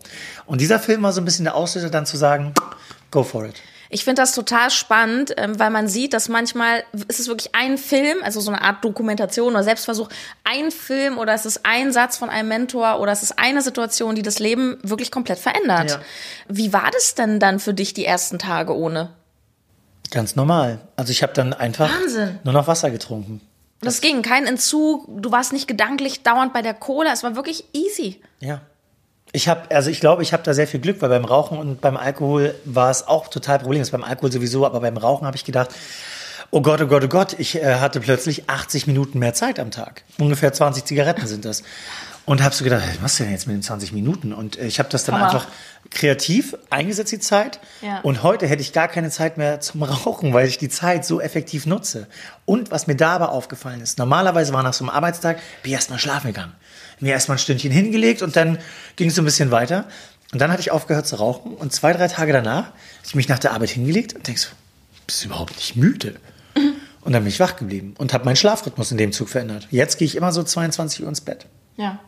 Und 0.47 0.63
dieser 0.63 0.79
Film 0.79 1.03
war 1.03 1.13
so 1.13 1.21
ein 1.21 1.27
bisschen 1.27 1.45
der 1.45 1.55
Auslöser, 1.55 1.91
dann 1.91 2.07
zu 2.07 2.17
sagen, 2.17 2.55
go 3.11 3.23
for 3.23 3.45
it. 3.45 3.57
Ich 3.95 4.05
finde 4.05 4.23
das 4.23 4.35
total 4.35 4.71
spannend, 4.71 5.35
ähm, 5.37 5.59
weil 5.59 5.69
man 5.69 5.87
sieht, 5.87 6.15
dass 6.15 6.31
manchmal 6.31 6.83
ist 7.09 7.21
es 7.21 7.29
wirklich 7.29 7.55
ein 7.55 7.77
Film, 7.77 8.17
also 8.23 8.41
so 8.41 8.51
eine 8.51 8.63
Art 8.63 8.83
Dokumentation 8.83 9.53
oder 9.53 9.63
Selbstversuch, 9.63 10.09
ein 10.45 10.71
Film 10.71 11.19
oder 11.19 11.35
es 11.35 11.45
ist 11.45 11.67
ein 11.67 11.93
Satz 11.93 12.17
von 12.17 12.31
einem 12.31 12.49
Mentor 12.49 13.01
oder 13.01 13.13
es 13.13 13.23
ist 13.23 13.39
eine 13.39 13.61
Situation, 13.61 14.15
die 14.15 14.23
das 14.23 14.39
Leben 14.39 14.79
wirklich 14.83 15.11
komplett 15.11 15.39
verändert. 15.39 15.91
Ja. 15.91 16.01
Wie 16.49 16.73
war 16.73 16.91
das 16.91 17.17
denn 17.17 17.39
dann 17.39 17.61
für 17.61 17.75
dich 17.75 17.93
die 17.93 18.07
ersten 18.07 18.39
Tage 18.39 18.75
ohne? 18.75 19.11
Ganz 20.11 20.37
normal. 20.37 20.81
Also 20.97 21.11
ich 21.11 21.23
habe 21.23 21.35
dann 21.35 21.53
einfach 21.53 21.91
Wahnsinn. 21.91 22.39
nur 22.45 22.55
noch 22.55 22.67
Wasser 22.67 22.91
getrunken. 22.91 23.43
Das 23.83 24.01
ging, 24.01 24.23
kein 24.23 24.47
Entzug, 24.47 25.05
du 25.21 25.33
warst 25.33 25.53
nicht 25.53 25.69
gedanklich 25.69 26.23
dauernd 26.23 26.55
bei 26.55 26.63
der 26.63 26.73
Cola, 26.73 27.13
es 27.13 27.23
war 27.25 27.37
wirklich 27.37 27.67
easy. 27.75 28.23
Ja. 28.41 28.63
Ich 29.33 29.49
habe, 29.49 29.75
also 29.75 29.89
ich 29.89 30.01
glaube, 30.01 30.23
ich 30.23 30.33
habe 30.33 30.43
da 30.43 30.53
sehr 30.53 30.67
viel 30.67 30.81
Glück, 30.81 31.01
weil 31.01 31.09
beim 31.09 31.25
Rauchen 31.25 31.59
und 31.59 31.81
beim 31.81 31.97
Alkohol 31.97 32.55
war 32.65 32.91
es 32.91 33.09
auch 33.09 33.29
total 33.29 33.59
problemlos. 33.59 33.91
Beim 33.91 34.05
Alkohol 34.05 34.31
sowieso, 34.31 34.67
aber 34.67 34.81
beim 34.81 34.99
Rauchen 34.99 35.27
habe 35.27 35.37
ich 35.37 35.45
gedacht, 35.45 35.71
oh 36.51 36.61
Gott, 36.61 36.83
oh 36.83 36.87
Gott, 36.87 37.03
oh 37.03 37.09
Gott, 37.09 37.35
ich 37.39 37.57
äh, 37.57 37.77
hatte 37.77 37.99
plötzlich 38.01 38.49
80 38.49 38.87
Minuten 38.87 39.19
mehr 39.19 39.33
Zeit 39.33 39.59
am 39.59 39.71
Tag. 39.71 40.03
Ungefähr 40.19 40.53
20 40.53 40.85
Zigaretten 40.85 41.27
sind 41.27 41.47
das. 41.47 41.63
Und 42.25 42.41
habe 42.43 42.55
so 42.55 42.63
gedacht, 42.63 42.83
was 43.01 43.17
denn 43.17 43.33
jetzt 43.33 43.49
mit 43.49 43.57
den 43.57 43.63
20 43.63 43.93
Minuten? 43.93 44.33
Und 44.33 44.57
äh, 44.57 44.67
ich 44.67 44.79
habe 44.79 44.89
das 44.89 45.05
dann 45.05 45.17
Hammer. 45.17 45.27
einfach 45.27 45.49
kreativ 45.91 46.57
eingesetzt, 46.71 47.11
die 47.11 47.19
Zeit. 47.19 47.59
Ja. 47.81 48.01
Und 48.01 48.23
heute 48.23 48.47
hätte 48.47 48.63
ich 48.63 48.73
gar 48.73 48.87
keine 48.87 49.11
Zeit 49.11 49.39
mehr 49.39 49.61
zum 49.61 49.83
Rauchen, 49.83 50.33
weil 50.33 50.47
ich 50.47 50.59
die 50.59 50.69
Zeit 50.69 51.05
so 51.05 51.21
effektiv 51.21 51.67
nutze. 51.67 52.07
Und 52.45 52.71
was 52.71 52.87
mir 52.87 52.95
da 52.95 53.15
aber 53.15 53.33
aufgefallen 53.33 53.81
ist, 53.81 53.99
normalerweise 53.99 54.53
war 54.53 54.63
nach 54.63 54.73
so 54.73 54.85
einem 54.85 54.91
Arbeitstag, 54.91 55.39
bin 55.63 55.71
ich 55.71 55.73
erstmal 55.73 55.99
schlafen 55.99 56.29
gegangen. 56.29 56.53
Mir 57.03 57.13
erstmal 57.13 57.37
ein 57.37 57.41
Stündchen 57.41 57.71
hingelegt 57.71 58.23
und 58.23 58.37
dann 58.37 58.59
ging 58.97 59.09
es 59.09 59.15
so 59.15 59.23
ein 59.23 59.25
bisschen 59.27 59.51
weiter. 59.51 59.87
Und 60.33 60.41
dann 60.41 60.51
hatte 60.51 60.63
ich 60.63 60.71
aufgehört 60.71 61.07
zu 61.07 61.17
rauchen 61.17 61.55
und 61.55 61.73
zwei, 61.73 61.93
drei 61.93 62.09
Tage 62.09 62.33
danach 62.33 62.67
habe 62.67 62.77
ich 63.05 63.15
mich 63.15 63.29
nach 63.29 63.39
der 63.39 63.53
Arbeit 63.53 63.71
hingelegt 63.71 64.15
und 64.15 64.27
denk 64.27 64.39
so, 64.39 64.49
bist 65.07 65.23
du 65.23 65.29
überhaupt 65.29 65.55
nicht 65.57 65.77
müde? 65.77 66.17
Und 67.03 67.13
dann 67.13 67.25
bin 67.25 67.29
ich 67.29 67.41
wach 67.41 67.57
geblieben 67.57 67.95
und 67.99 68.15
habe 68.15 68.25
meinen 68.25 68.37
Schlafrhythmus 68.37 68.93
in 68.93 68.97
dem 68.97 69.13
Zug 69.13 69.29
verändert. 69.29 69.67
Jetzt 69.71 69.99
gehe 69.99 70.07
ich 70.07 70.17
immer 70.17 70.33
so 70.33 70.43
22 70.43 71.03
Uhr 71.03 71.09
ins 71.09 71.21
Bett. 71.21 71.47
Ja. 71.77 71.99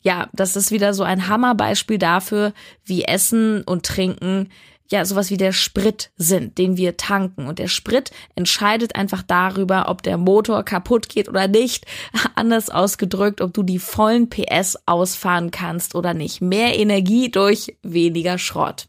Ja, 0.00 0.28
das 0.32 0.56
ist 0.56 0.70
wieder 0.70 0.94
so 0.94 1.02
ein 1.02 1.28
Hammerbeispiel 1.28 1.98
dafür, 1.98 2.54
wie 2.84 3.04
Essen 3.04 3.62
und 3.62 3.84
Trinken 3.84 4.48
ja 4.90 5.04
sowas 5.04 5.30
wie 5.30 5.36
der 5.36 5.52
Sprit 5.52 6.10
sind, 6.16 6.58
den 6.58 6.76
wir 6.76 6.96
tanken. 6.96 7.46
Und 7.46 7.58
der 7.58 7.68
Sprit 7.68 8.10
entscheidet 8.34 8.96
einfach 8.96 9.22
darüber, 9.22 9.88
ob 9.88 10.02
der 10.02 10.16
Motor 10.16 10.64
kaputt 10.64 11.08
geht 11.08 11.28
oder 11.28 11.48
nicht. 11.48 11.86
Anders 12.34 12.70
ausgedrückt, 12.70 13.40
ob 13.40 13.52
du 13.52 13.62
die 13.62 13.78
vollen 13.78 14.30
PS 14.30 14.78
ausfahren 14.86 15.50
kannst 15.50 15.94
oder 15.94 16.14
nicht. 16.14 16.40
Mehr 16.40 16.78
Energie 16.78 17.30
durch 17.30 17.76
weniger 17.82 18.38
Schrott. 18.38 18.86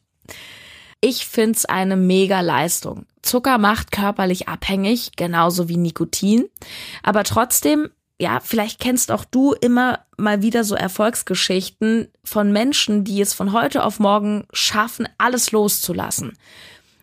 Ich 1.02 1.26
find's 1.26 1.66
eine 1.66 1.96
mega 1.96 2.42
Leistung. 2.42 3.06
Zucker 3.22 3.58
macht 3.58 3.92
körperlich 3.92 4.48
abhängig, 4.50 5.12
genauso 5.16 5.70
wie 5.70 5.78
Nikotin. 5.78 6.50
Aber 7.04 7.24
trotzdem, 7.24 7.90
ja, 8.20 8.42
vielleicht 8.42 8.80
kennst 8.80 9.12
auch 9.12 9.24
du 9.24 9.54
immer 9.54 10.00
mal 10.18 10.42
wieder 10.42 10.64
so 10.66 10.76
Erfolgsgeschichten 10.76 12.10
von 12.24 12.52
Menschen, 12.52 13.06
die 13.06 13.22
es 13.22 13.34
von 13.34 13.54
heute 13.54 13.84
auf 13.84 14.00
morgen 14.00 14.46
schaffen, 14.52 15.08
alles 15.18 15.52
loszulassen. 15.52 16.34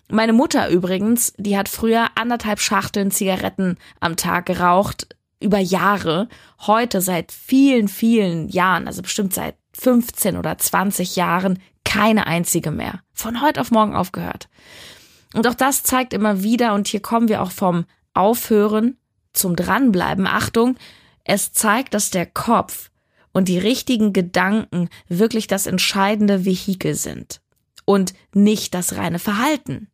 Meine 0.09 0.35
Mutter 0.35 0.69
übrigens, 0.69 1.33
die 1.39 1.57
hat 1.57 1.69
früher 1.69 2.09
anderthalb 2.15 2.61
Schachteln 2.61 3.11
Zigaretten 3.11 3.77
am 3.99 4.17
Tag 4.17 4.47
geraucht, 4.47 5.09
über 5.41 5.59
Jahre. 5.59 6.29
Heute 6.67 7.01
seit 7.01 7.33
vielen, 7.33 7.89
vielen 7.89 8.49
Jahren, 8.49 8.87
also 8.87 9.03
bestimmt 9.03 9.35
seit 9.35 9.57
15 9.73 10.37
oder 10.37 10.57
20 10.57 11.17
Jahren, 11.17 11.59
keine 11.85 12.27
einzige 12.27 12.71
mehr. 12.71 13.01
Von 13.13 13.41
heute 13.41 13.61
auf 13.61 13.71
morgen 13.71 13.95
aufgehört. 13.95 14.49
Und 15.35 15.47
auch 15.47 15.55
das 15.55 15.83
zeigt 15.83 16.13
immer 16.13 16.43
wieder, 16.43 16.75
und 16.75 16.89
hier 16.89 17.01
kommen 17.01 17.29
wir 17.29 17.43
auch 17.43 17.51
vom 17.51 17.85
Aufhören 18.15 18.97
zum 19.33 19.57
Dranbleiben. 19.57 20.27
Achtung, 20.27 20.77
es 21.27 21.53
zeigt, 21.53 21.93
dass 21.93 22.11
der 22.11 22.25
Kopf 22.25 22.91
und 23.33 23.49
die 23.49 23.59
richtigen 23.59 24.13
Gedanken 24.13 24.89
wirklich 25.09 25.49
das 25.49 25.67
entscheidende 25.67 26.45
Vehikel 26.45 26.95
sind 26.95 27.41
und 27.85 28.15
nicht 28.33 28.75
das 28.75 28.97
reine 28.97 29.19
Verhalten. 29.19 29.89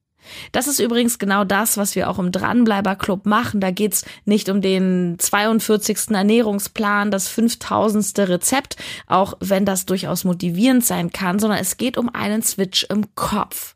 Das 0.52 0.68
ist 0.68 0.78
übrigens 0.78 1.18
genau 1.18 1.42
das, 1.42 1.76
was 1.76 1.96
wir 1.96 2.08
auch 2.08 2.18
im 2.18 2.30
Dranbleiber 2.30 2.94
Club 2.94 3.26
machen. 3.26 3.60
Da 3.60 3.72
geht's 3.72 4.04
nicht 4.24 4.48
um 4.48 4.60
den 4.60 5.16
42. 5.18 6.10
Ernährungsplan, 6.10 7.10
das 7.10 7.26
5000. 7.28 8.20
Rezept, 8.28 8.76
auch 9.06 9.34
wenn 9.40 9.64
das 9.64 9.86
durchaus 9.86 10.22
motivierend 10.22 10.84
sein 10.84 11.10
kann, 11.10 11.40
sondern 11.40 11.58
es 11.58 11.76
geht 11.76 11.98
um 11.98 12.08
einen 12.14 12.42
Switch 12.42 12.84
im 12.84 13.14
Kopf. 13.16 13.74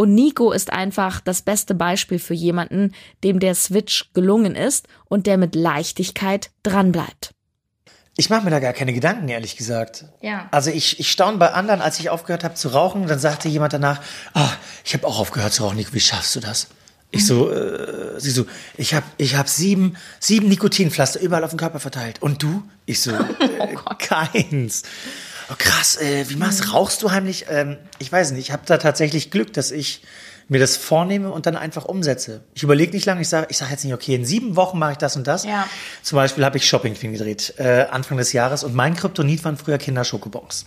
Und 0.00 0.14
Nico 0.14 0.52
ist 0.52 0.72
einfach 0.72 1.20
das 1.20 1.42
beste 1.42 1.74
Beispiel 1.74 2.20
für 2.20 2.32
jemanden, 2.32 2.94
dem 3.24 3.40
der 3.40 3.56
Switch 3.56 4.12
gelungen 4.14 4.54
ist 4.54 4.86
und 5.06 5.26
der 5.26 5.38
mit 5.38 5.56
Leichtigkeit 5.56 6.52
dranbleibt. 6.62 7.34
Ich 8.16 8.30
mache 8.30 8.44
mir 8.44 8.50
da 8.50 8.60
gar 8.60 8.74
keine 8.74 8.92
Gedanken, 8.92 9.28
ehrlich 9.28 9.56
gesagt. 9.56 10.04
Ja. 10.20 10.46
Also 10.52 10.70
ich, 10.70 11.00
ich 11.00 11.10
staune 11.10 11.38
bei 11.38 11.50
anderen, 11.50 11.80
als 11.80 11.98
ich 11.98 12.10
aufgehört 12.10 12.44
habe 12.44 12.54
zu 12.54 12.68
rauchen, 12.68 13.08
dann 13.08 13.18
sagte 13.18 13.48
jemand 13.48 13.72
danach, 13.72 14.00
ah, 14.34 14.52
ich 14.84 14.94
habe 14.94 15.04
auch 15.04 15.18
aufgehört 15.18 15.52
zu 15.52 15.64
rauchen, 15.64 15.76
Nico, 15.76 15.92
wie 15.92 16.00
schaffst 16.00 16.36
du 16.36 16.40
das? 16.40 16.68
Ich 17.10 17.26
so, 17.26 17.50
äh, 17.50 18.20
sie 18.20 18.30
so, 18.30 18.46
ich 18.76 18.94
habe 18.94 19.06
ich 19.16 19.34
hab 19.34 19.48
sieben, 19.48 19.96
sieben 20.20 20.48
Nikotinpflaster 20.48 21.18
überall 21.18 21.42
auf 21.42 21.50
dem 21.50 21.58
Körper 21.58 21.80
verteilt. 21.80 22.22
Und 22.22 22.44
du? 22.44 22.62
Ich 22.86 23.02
so, 23.02 23.10
äh, 23.40 23.74
keins. 23.98 24.84
Oh, 25.50 25.54
krass, 25.56 25.96
äh, 25.96 26.28
wie 26.28 26.36
machst 26.36 26.72
rauchst 26.72 27.02
du 27.02 27.10
heimlich? 27.10 27.46
Ähm, 27.48 27.78
ich 27.98 28.12
weiß 28.12 28.32
nicht, 28.32 28.40
ich 28.40 28.52
habe 28.52 28.62
da 28.66 28.76
tatsächlich 28.76 29.30
Glück, 29.30 29.52
dass 29.52 29.70
ich 29.70 30.02
mir 30.48 30.58
das 30.58 30.76
vornehme 30.76 31.30
und 31.30 31.46
dann 31.46 31.56
einfach 31.56 31.84
umsetze. 31.84 32.42
Ich 32.54 32.62
überlege 32.62 32.92
nicht 32.92 33.04
lange, 33.06 33.20
ich 33.20 33.28
sage 33.28 33.46
ich 33.50 33.58
sag 33.58 33.70
jetzt 33.70 33.84
nicht, 33.84 33.94
okay, 33.94 34.14
in 34.14 34.24
sieben 34.24 34.56
Wochen 34.56 34.78
mache 34.78 34.92
ich 34.92 34.98
das 34.98 35.16
und 35.16 35.26
das. 35.26 35.44
Ja. 35.44 35.66
Zum 36.02 36.16
Beispiel 36.16 36.44
habe 36.44 36.56
ich 36.56 36.66
Shoppingfilm 36.66 37.12
gedreht, 37.12 37.54
äh, 37.58 37.86
Anfang 37.90 38.16
des 38.16 38.32
Jahres 38.32 38.64
und 38.64 38.74
mein 38.74 38.94
Kryptonit 38.94 39.44
waren 39.44 39.56
früher 39.56 39.78
Kinderschokobons. 39.78 40.66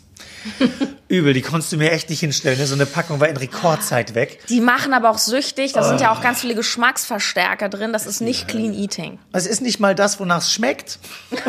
Übel, 1.12 1.34
die 1.34 1.42
konntest 1.42 1.72
du 1.74 1.78
mir 1.78 1.92
echt 1.92 2.10
nicht 2.10 2.22
hinstellen. 2.22 2.58
Ne? 2.58 2.66
So 2.66 2.76
eine 2.76 2.86
Packung 2.86 3.20
war 3.20 3.28
in 3.28 3.38
Rekordzeit 3.38 4.16
weg. 4.16 4.40
Die 4.50 4.62
machen 4.62 4.94
aber 4.94 5.10
auch 5.10 5.18
süchtig. 5.18 5.74
Da 5.74 5.84
sind 5.84 6.00
ja 6.02 6.12
auch 6.12 6.22
ganz 6.22 6.42
viele 6.42 6.56
Geschmacksverstärker 6.56 7.70
drin. 7.70 7.94
Das 7.94 8.06
ist 8.06 8.22
nicht 8.22 8.48
Clean 8.48 8.74
Eating. 8.74 9.20
Es 9.34 9.46
ist 9.46 9.62
nicht 9.62 9.80
mal 9.80 9.94
das, 9.94 10.20
wonach 10.20 10.40
es 10.40 10.52
schmeckt. 10.54 11.00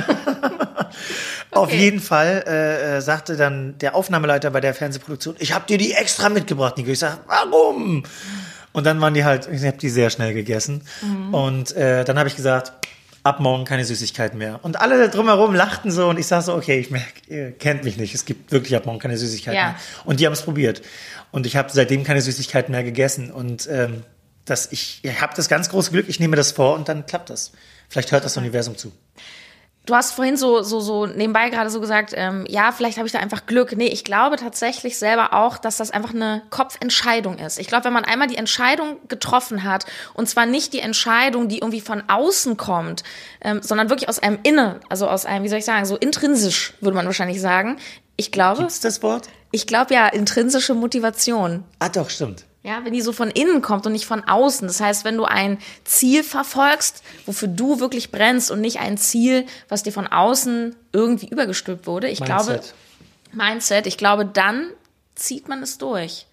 Auf 1.52 1.72
jeden 1.72 2.00
Fall 2.00 2.44
äh, 2.46 2.96
äh, 2.96 3.00
sagte 3.00 3.36
dann 3.36 3.76
der 3.78 3.94
Aufnahmeleiter 3.94 4.50
bei 4.50 4.60
der 4.60 4.74
Fernsehproduktion, 4.74 5.36
ich 5.38 5.52
habe 5.52 5.66
dir 5.66 5.78
die 5.78 5.92
extra 5.92 6.28
mitgebracht, 6.28 6.76
Nico. 6.76 6.90
Ich 6.90 6.98
sag, 6.98 7.20
warum? 7.26 8.02
Und 8.72 8.86
dann 8.86 9.00
waren 9.00 9.14
die 9.14 9.24
halt, 9.24 9.48
ich 9.52 9.64
habe 9.64 9.76
die 9.76 9.90
sehr 9.90 10.10
schnell 10.10 10.32
gegessen. 10.32 10.82
Und 11.30 11.76
äh, 11.76 12.04
dann 12.04 12.18
habe 12.18 12.28
ich 12.28 12.36
gesagt, 12.36 12.72
ab 13.24 13.40
morgen 13.40 13.64
keine 13.64 13.84
Süßigkeiten 13.84 14.36
mehr. 14.38 14.60
Und 14.62 14.80
alle 14.80 15.08
drumherum 15.08 15.54
lachten 15.54 15.90
so 15.90 16.08
und 16.08 16.18
ich 16.18 16.26
sag 16.26 16.42
so, 16.42 16.54
okay, 16.54 16.78
ich 16.80 16.90
merke, 16.90 17.12
ihr 17.28 17.52
kennt 17.52 17.84
mich 17.84 17.96
nicht. 17.96 18.14
Es 18.14 18.24
gibt 18.24 18.50
wirklich 18.50 18.74
ab 18.74 18.86
morgen 18.86 18.98
keine 18.98 19.16
Süßigkeiten 19.16 19.56
Ja. 19.56 19.66
mehr. 19.68 19.76
Und 20.04 20.20
die 20.20 20.26
haben 20.26 20.32
es 20.32 20.42
probiert. 20.42 20.82
Und 21.30 21.46
ich 21.46 21.56
habe 21.56 21.70
seitdem 21.72 22.04
keine 22.04 22.20
Süßigkeiten 22.20 22.72
mehr 22.72 22.82
gegessen. 22.82 23.30
Und 23.30 23.68
ähm, 23.70 24.02
das, 24.44 24.72
ich, 24.72 25.00
ich 25.02 25.20
habe 25.20 25.34
das 25.36 25.48
ganz 25.48 25.68
große 25.68 25.92
Glück, 25.92 26.08
ich 26.08 26.18
nehme 26.18 26.36
das 26.36 26.52
vor 26.52 26.74
und 26.74 26.88
dann 26.88 27.06
klappt 27.06 27.30
das. 27.30 27.52
Vielleicht 27.88 28.10
hört 28.10 28.24
das 28.24 28.36
Universum 28.36 28.76
zu. 28.76 28.92
Du 29.84 29.96
hast 29.96 30.12
vorhin 30.12 30.36
so, 30.36 30.62
so, 30.62 30.78
so 30.78 31.06
nebenbei 31.06 31.50
gerade 31.50 31.68
so 31.68 31.80
gesagt, 31.80 32.12
ähm, 32.16 32.44
ja, 32.48 32.70
vielleicht 32.70 32.98
habe 32.98 33.06
ich 33.06 33.12
da 33.12 33.18
einfach 33.18 33.46
Glück. 33.46 33.76
Nee, 33.76 33.88
ich 33.88 34.04
glaube 34.04 34.36
tatsächlich 34.36 34.96
selber 34.96 35.32
auch, 35.32 35.58
dass 35.58 35.76
das 35.76 35.90
einfach 35.90 36.14
eine 36.14 36.42
Kopfentscheidung 36.50 37.38
ist. 37.38 37.58
Ich 37.58 37.66
glaube, 37.66 37.86
wenn 37.86 37.92
man 37.92 38.04
einmal 38.04 38.28
die 38.28 38.36
Entscheidung 38.36 38.98
getroffen 39.08 39.64
hat, 39.64 39.86
und 40.14 40.28
zwar 40.28 40.46
nicht 40.46 40.72
die 40.72 40.78
Entscheidung, 40.78 41.48
die 41.48 41.58
irgendwie 41.58 41.80
von 41.80 42.04
außen 42.06 42.56
kommt, 42.56 43.02
ähm, 43.40 43.60
sondern 43.60 43.90
wirklich 43.90 44.08
aus 44.08 44.20
einem 44.20 44.38
Inne, 44.44 44.78
also 44.88 45.08
aus 45.08 45.26
einem, 45.26 45.44
wie 45.44 45.48
soll 45.48 45.58
ich 45.58 45.64
sagen, 45.64 45.84
so 45.84 45.96
intrinsisch, 45.96 46.74
würde 46.80 46.94
man 46.94 47.06
wahrscheinlich 47.06 47.40
sagen. 47.40 47.76
Ich 48.16 48.30
glaube, 48.30 48.60
Gibt's 48.60 48.78
das 48.78 49.02
Wort? 49.02 49.30
ich 49.50 49.66
glaube 49.66 49.94
ja, 49.94 50.06
intrinsische 50.06 50.74
Motivation. 50.74 51.64
Ah, 51.80 51.88
doch, 51.88 52.08
stimmt. 52.08 52.44
Ja, 52.64 52.84
wenn 52.84 52.92
die 52.92 53.00
so 53.00 53.12
von 53.12 53.30
innen 53.30 53.60
kommt 53.60 53.86
und 53.86 53.92
nicht 53.92 54.06
von 54.06 54.22
außen. 54.22 54.68
Das 54.68 54.80
heißt, 54.80 55.04
wenn 55.04 55.16
du 55.16 55.24
ein 55.24 55.58
Ziel 55.84 56.22
verfolgst, 56.22 57.02
wofür 57.26 57.48
du 57.48 57.80
wirklich 57.80 58.12
brennst 58.12 58.52
und 58.52 58.60
nicht 58.60 58.78
ein 58.78 58.96
Ziel, 58.98 59.46
was 59.68 59.82
dir 59.82 59.92
von 59.92 60.06
außen 60.06 60.76
irgendwie 60.92 61.26
übergestülpt 61.26 61.88
wurde, 61.88 62.08
ich 62.08 62.20
Mindset. 62.20 62.74
glaube, 63.32 63.44
Mindset, 63.44 63.86
ich 63.88 63.98
glaube, 63.98 64.24
dann 64.24 64.68
zieht 65.16 65.48
man 65.48 65.62
es 65.62 65.78
durch. 65.78 66.26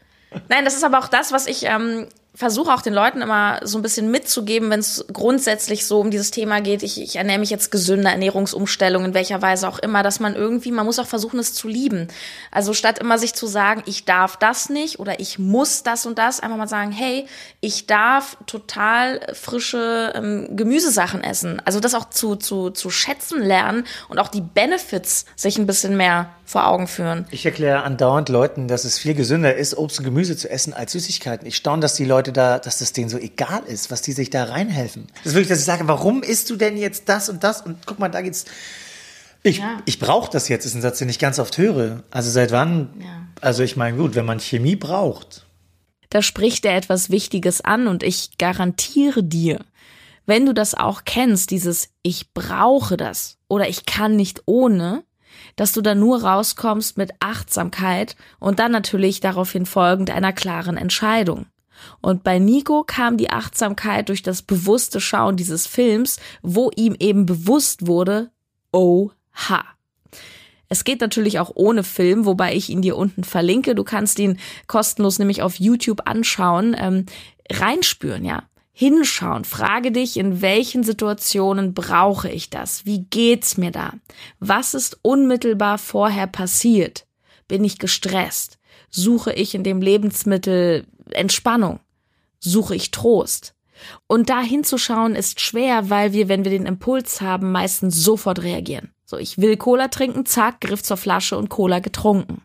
Nein, 0.50 0.66
das 0.66 0.76
ist 0.76 0.84
aber 0.84 1.00
auch 1.00 1.08
das, 1.08 1.32
was 1.32 1.48
ich 1.48 1.64
ähm, 1.64 2.08
versuche 2.40 2.74
auch 2.74 2.82
den 2.82 2.94
Leuten 2.94 3.22
immer 3.22 3.60
so 3.64 3.78
ein 3.78 3.82
bisschen 3.82 4.10
mitzugeben, 4.12 4.70
wenn 4.70 4.80
es 4.80 5.04
grundsätzlich 5.12 5.86
so 5.86 6.00
um 6.00 6.10
dieses 6.10 6.32
Thema 6.32 6.62
geht. 6.62 6.84
Ich, 6.84 7.02
ich 7.02 7.18
ernähre 7.18 7.40
mich 7.40 7.50
jetzt 7.50 7.70
gesünder, 7.70 8.12
Ernährungsumstellung, 8.12 9.04
in 9.04 9.14
welcher 9.14 9.42
Weise 9.42 9.68
auch 9.68 9.78
immer, 9.80 10.04
dass 10.04 10.22
man 10.22 10.36
irgendwie, 10.36 10.72
man 10.72 10.86
muss 10.86 11.00
auch 11.00 11.06
versuchen, 11.06 11.38
es 11.38 11.54
zu 11.54 11.68
lieben. 11.68 12.08
Also 12.50 12.72
statt 12.74 13.00
immer 13.00 13.18
sich 13.18 13.34
zu 13.34 13.46
sagen, 13.46 13.84
ich 13.88 14.06
darf 14.06 14.38
das 14.38 14.70
nicht 14.70 15.00
oder 15.00 15.20
ich 15.20 15.38
muss 15.38 15.84
das 15.84 16.06
und 16.06 16.18
das, 16.18 16.40
einfach 16.40 16.56
mal 16.56 16.70
sagen, 16.70 16.94
hey, 16.94 17.26
ich 17.60 17.88
darf 17.88 18.38
total 18.48 19.20
frische 19.34 20.14
ähm, 20.16 20.56
Gemüsesachen 20.56 21.22
essen. 21.22 21.62
Also 21.66 21.82
das 21.82 21.94
auch 21.94 22.10
zu, 22.10 22.38
zu, 22.38 22.70
zu 22.70 22.90
schätzen 22.90 23.42
lernen 23.42 23.84
und 24.08 24.18
auch 24.18 24.30
die 24.30 24.40
Benefits 24.40 25.26
sich 25.36 25.58
ein 25.58 25.68
bisschen 25.68 25.98
mehr 25.98 26.30
vor 26.50 26.68
Augen 26.68 26.88
führen. 26.88 27.28
Ich 27.30 27.46
erkläre 27.46 27.84
andauernd 27.84 28.28
Leuten, 28.28 28.68
dass 28.68 28.84
es 28.84 28.98
viel 28.98 29.14
gesünder 29.14 29.56
ist, 29.56 29.78
Obst 29.78 30.00
und 30.00 30.06
Gemüse 30.06 30.36
zu 30.36 30.50
essen 30.50 30.74
als 30.74 30.94
Süßigkeiten. 30.94 31.46
Ich 31.46 31.56
staune, 31.56 31.82
dass 31.82 31.94
die 31.94 32.06
Leute 32.06 32.29
da, 32.32 32.60
dass 32.60 32.80
das 32.80 32.94
denen 32.94 33.10
so 33.10 33.18
egal 33.18 33.64
ist, 33.68 33.92
was 33.92 34.02
die 34.02 34.12
sich 34.14 34.30
da 34.30 34.46
reinhelfen. 34.46 35.08
Das 35.18 35.28
ist 35.28 35.34
wirklich, 35.34 35.50
dass 35.50 35.60
ich 35.60 35.66
sage, 35.66 35.88
warum 35.88 36.24
isst 36.24 36.50
du 36.50 36.56
denn 36.56 36.78
jetzt 36.78 37.10
das 37.10 37.30
und 37.30 37.44
das? 37.44 37.62
Und 37.62 37.86
guck 37.86 38.00
mal, 38.00 38.10
da 38.10 38.22
geht's. 38.22 38.46
Ich, 39.44 39.60
Ja. 39.60 39.78
ich 39.86 40.00
brauche 40.00 40.30
das 40.32 40.50
jetzt, 40.50 40.66
ist 40.66 40.76
ein 40.76 40.82
Satz, 40.82 41.00
den 41.00 41.10
ich 41.10 41.20
ganz 41.20 41.40
oft 41.40 41.58
höre. 41.58 42.04
Also 42.12 42.30
seit 42.30 42.52
wann? 42.52 42.90
Ja. 43.00 43.28
Also 43.42 43.64
ich 43.64 43.78
meine, 43.78 43.98
gut, 43.98 44.16
wenn 44.16 44.26
man 44.26 44.40
Chemie 44.40 44.76
braucht. 44.76 45.46
Da 46.10 46.22
spricht 46.22 46.66
er 46.66 46.76
etwas 46.76 47.10
Wichtiges 47.10 47.62
an 47.62 47.88
und 47.88 48.04
ich 48.04 48.38
garantiere 48.38 49.24
dir, 49.24 49.60
wenn 50.26 50.46
du 50.46 50.54
das 50.54 50.74
auch 50.76 51.04
kennst, 51.06 51.52
dieses 51.52 51.90
Ich 52.04 52.34
brauche 52.34 52.98
das 52.98 53.38
oder 53.48 53.70
ich 53.70 53.86
kann 53.86 54.16
nicht 54.16 54.42
ohne, 54.46 55.04
dass 55.56 55.72
du 55.72 55.82
da 55.82 55.96
nur 55.96 56.24
rauskommst 56.24 56.98
mit 56.98 57.12
Achtsamkeit 57.20 58.16
und 58.40 58.60
dann 58.60 58.72
natürlich 58.72 59.20
daraufhin 59.22 59.66
folgend 59.66 60.10
einer 60.10 60.34
klaren 60.34 60.78
Entscheidung. 60.78 61.46
Und 62.02 62.24
bei 62.24 62.40
Nico 62.40 62.84
kam 62.84 63.18
die 63.18 63.30
Achtsamkeit 63.30 64.10
durch 64.10 64.24
das 64.24 64.42
bewusste 64.42 65.00
Schauen 65.00 65.38
dieses 65.38 65.68
Films, 65.68 66.20
wo 66.42 66.72
ihm 66.76 66.96
eben 67.00 67.26
bewusst 67.26 67.88
wurde, 67.88 68.32
oha. 68.72 69.64
Es 70.70 70.84
geht 70.84 71.02
natürlich 71.02 71.40
auch 71.40 71.52
ohne 71.56 71.84
Film, 71.84 72.26
wobei 72.26 72.56
ich 72.56 72.70
ihn 72.70 72.84
dir 72.84 72.96
unten 72.96 73.24
verlinke. 73.24 73.74
Du 73.74 73.84
kannst 73.84 74.20
ihn 74.20 74.38
kostenlos 74.68 75.18
nämlich 75.18 75.42
auf 75.42 75.56
YouTube 75.56 76.02
anschauen, 76.06 76.76
ähm, 76.78 77.06
reinspüren, 77.52 78.24
ja. 78.24 78.44
Hinschauen, 78.72 79.44
frage 79.44 79.92
dich, 79.92 80.16
in 80.16 80.42
welchen 80.42 80.84
Situationen 80.84 81.74
brauche 81.74 82.30
ich 82.30 82.50
das? 82.50 82.86
Wie 82.86 83.04
geht's 83.10 83.58
mir 83.58 83.72
da? 83.72 83.92
Was 84.40 84.74
ist 84.74 85.00
unmittelbar 85.02 85.78
vorher 85.78 86.28
passiert? 86.28 87.06
Bin 87.50 87.66
ich 87.66 87.80
gestresst? 87.80 88.58
Suche 88.90 89.34
ich 89.34 89.54
in 89.54 89.66
dem 89.66 89.82
Lebensmittel 89.82 90.86
Entspannung? 91.12 91.80
Suche 92.40 92.76
ich 92.76 92.92
Trost? 92.92 93.56
Und 94.08 94.30
da 94.30 94.42
hinzuschauen 94.42 95.16
ist 95.16 95.40
schwer, 95.40 95.90
weil 95.90 96.14
wir, 96.14 96.28
wenn 96.28 96.44
wir 96.44 96.52
den 96.52 96.66
Impuls 96.66 97.22
haben, 97.22 97.52
meistens 97.52 97.96
sofort 98.04 98.44
reagieren. 98.44 98.92
So, 99.06 99.18
ich 99.18 99.38
will 99.38 99.58
Cola 99.58 99.88
trinken, 99.88 100.26
zack, 100.26 100.62
Griff 100.62 100.84
zur 100.84 100.98
Flasche 100.98 101.38
und 101.38 101.50
Cola 101.50 101.80
getrunken. 101.80 102.42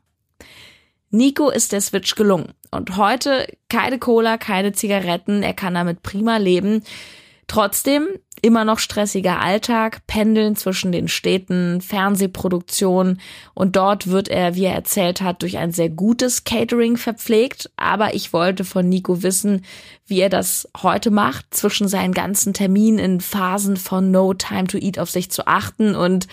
Nico 1.10 1.50
ist 1.50 1.72
der 1.72 1.80
Switch 1.80 2.14
gelungen. 2.14 2.54
Und 2.70 2.96
heute 2.96 3.46
keine 3.68 3.98
Cola, 3.98 4.36
keine 4.36 4.72
Zigaretten, 4.72 5.42
er 5.42 5.54
kann 5.54 5.74
damit 5.74 6.02
prima 6.02 6.38
leben. 6.38 6.82
Trotzdem 7.46 8.08
immer 8.44 8.66
noch 8.66 8.78
stressiger 8.78 9.40
Alltag, 9.40 10.06
Pendeln 10.06 10.54
zwischen 10.54 10.92
den 10.92 11.08
Städten, 11.08 11.80
Fernsehproduktion 11.80 13.18
und 13.54 13.74
dort 13.74 14.08
wird 14.08 14.28
er, 14.28 14.54
wie 14.54 14.64
er 14.64 14.74
erzählt 14.74 15.22
hat, 15.22 15.40
durch 15.40 15.56
ein 15.56 15.72
sehr 15.72 15.88
gutes 15.88 16.44
Catering 16.44 16.98
verpflegt. 16.98 17.70
Aber 17.76 18.14
ich 18.14 18.34
wollte 18.34 18.64
von 18.64 18.86
Nico 18.86 19.22
wissen, 19.22 19.64
wie 20.06 20.20
er 20.20 20.28
das 20.28 20.68
heute 20.82 21.10
macht, 21.10 21.54
zwischen 21.54 21.88
seinen 21.88 22.12
ganzen 22.12 22.52
Terminen 22.52 22.98
in 22.98 23.20
Phasen 23.22 23.78
von 23.78 24.10
No 24.10 24.34
Time 24.34 24.66
to 24.66 24.76
Eat 24.76 24.98
auf 24.98 25.08
sich 25.08 25.30
zu 25.30 25.46
achten 25.46 25.94
und 25.96 26.28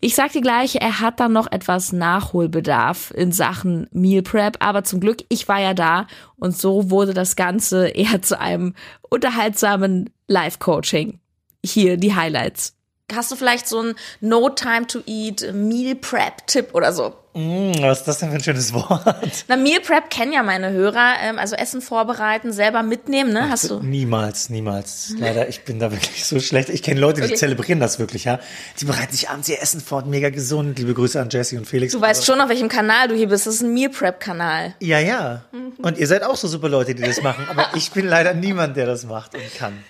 ich 0.00 0.14
sag 0.14 0.30
dir 0.30 0.42
gleich, 0.42 0.76
er 0.76 1.00
hat 1.00 1.18
dann 1.18 1.32
noch 1.32 1.50
etwas 1.50 1.92
Nachholbedarf 1.92 3.10
in 3.16 3.32
Sachen 3.32 3.88
Meal 3.90 4.22
Prep, 4.22 4.58
aber 4.60 4.84
zum 4.84 5.00
Glück, 5.00 5.24
ich 5.28 5.48
war 5.48 5.60
ja 5.60 5.74
da 5.74 6.06
und 6.36 6.56
so 6.56 6.90
wurde 6.90 7.14
das 7.14 7.34
Ganze 7.34 7.88
eher 7.88 8.22
zu 8.22 8.38
einem 8.38 8.74
unterhaltsamen 9.08 10.10
Live-Coaching. 10.28 11.18
Hier 11.64 11.96
die 11.96 12.14
Highlights. 12.14 12.74
Hast 13.12 13.30
du 13.30 13.36
vielleicht 13.36 13.66
so 13.66 13.82
ein 13.82 13.94
No 14.20 14.50
Time 14.50 14.86
to 14.86 15.00
Eat 15.06 15.54
Meal 15.54 15.94
Prep 15.94 16.46
Tipp 16.46 16.74
oder 16.74 16.92
so? 16.92 17.14
Hm, 17.34 17.72
was 17.80 18.00
ist 18.00 18.08
das 18.08 18.18
denn 18.18 18.28
für 18.28 18.36
ein 18.36 18.42
schönes 18.42 18.74
Wort? 18.74 19.44
Na, 19.48 19.56
Meal 19.56 19.80
Prep 19.80 20.10
kennen 20.10 20.32
ja 20.32 20.42
meine 20.42 20.72
Hörer, 20.72 21.14
ähm, 21.22 21.38
also 21.38 21.56
Essen 21.56 21.80
vorbereiten, 21.80 22.52
selber 22.52 22.82
mitnehmen, 22.82 23.32
ne? 23.32 23.48
Hast 23.48 23.70
du? 23.70 23.80
Niemals, 23.80 24.50
niemals. 24.50 25.14
Leider, 25.18 25.48
ich 25.48 25.64
bin 25.64 25.78
da 25.78 25.90
wirklich 25.90 26.26
so 26.26 26.38
schlecht. 26.38 26.68
Ich 26.68 26.82
kenne 26.82 27.00
Leute, 27.00 27.16
die 27.16 27.22
Wirklich? 27.22 27.38
zelebrieren 27.40 27.80
das 27.80 27.98
wirklich, 27.98 28.24
ja. 28.24 28.40
Die 28.78 28.84
bereiten 28.84 29.12
sich 29.12 29.30
abends 29.30 29.48
ihr 29.48 29.62
Essen 29.62 29.80
vor, 29.80 30.04
mega 30.04 30.28
gesund. 30.28 30.78
Liebe 30.78 30.92
Grüße 30.92 31.18
an 31.18 31.30
Jesse 31.30 31.56
und 31.56 31.66
Felix. 31.66 31.94
Du 31.94 32.00
weißt 32.00 32.26
schon, 32.26 32.40
auf 32.42 32.50
welchem 32.50 32.68
Kanal 32.68 33.08
du 33.08 33.14
hier 33.14 33.28
bist. 33.28 33.46
Das 33.46 33.54
ist 33.54 33.62
ein 33.62 33.72
Meal 33.72 33.88
Prep 33.90 34.20
Kanal. 34.20 34.74
Ja, 34.80 34.98
ja. 34.98 35.44
Und 35.78 35.96
ihr 35.96 36.06
seid 36.06 36.24
auch 36.24 36.36
so 36.36 36.46
super 36.46 36.68
Leute, 36.68 36.94
die 36.94 37.02
das 37.02 37.22
machen. 37.22 37.46
Aber 37.48 37.68
ich 37.74 37.90
bin 37.92 38.06
leider 38.06 38.34
niemand, 38.34 38.76
der 38.76 38.84
das 38.84 39.04
macht 39.06 39.34
und 39.34 39.54
kann. 39.56 39.82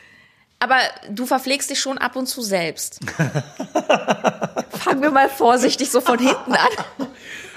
Aber 0.60 0.78
du 1.08 1.26
verpflegst 1.26 1.70
dich 1.70 1.80
schon 1.80 1.98
ab 1.98 2.16
und 2.16 2.26
zu 2.26 2.42
selbst. 2.42 3.00
Fangen 4.70 5.02
wir 5.02 5.10
mal 5.10 5.28
vorsichtig 5.28 5.90
so 5.90 6.00
von 6.00 6.18
hinten 6.18 6.52
an. 6.52 7.08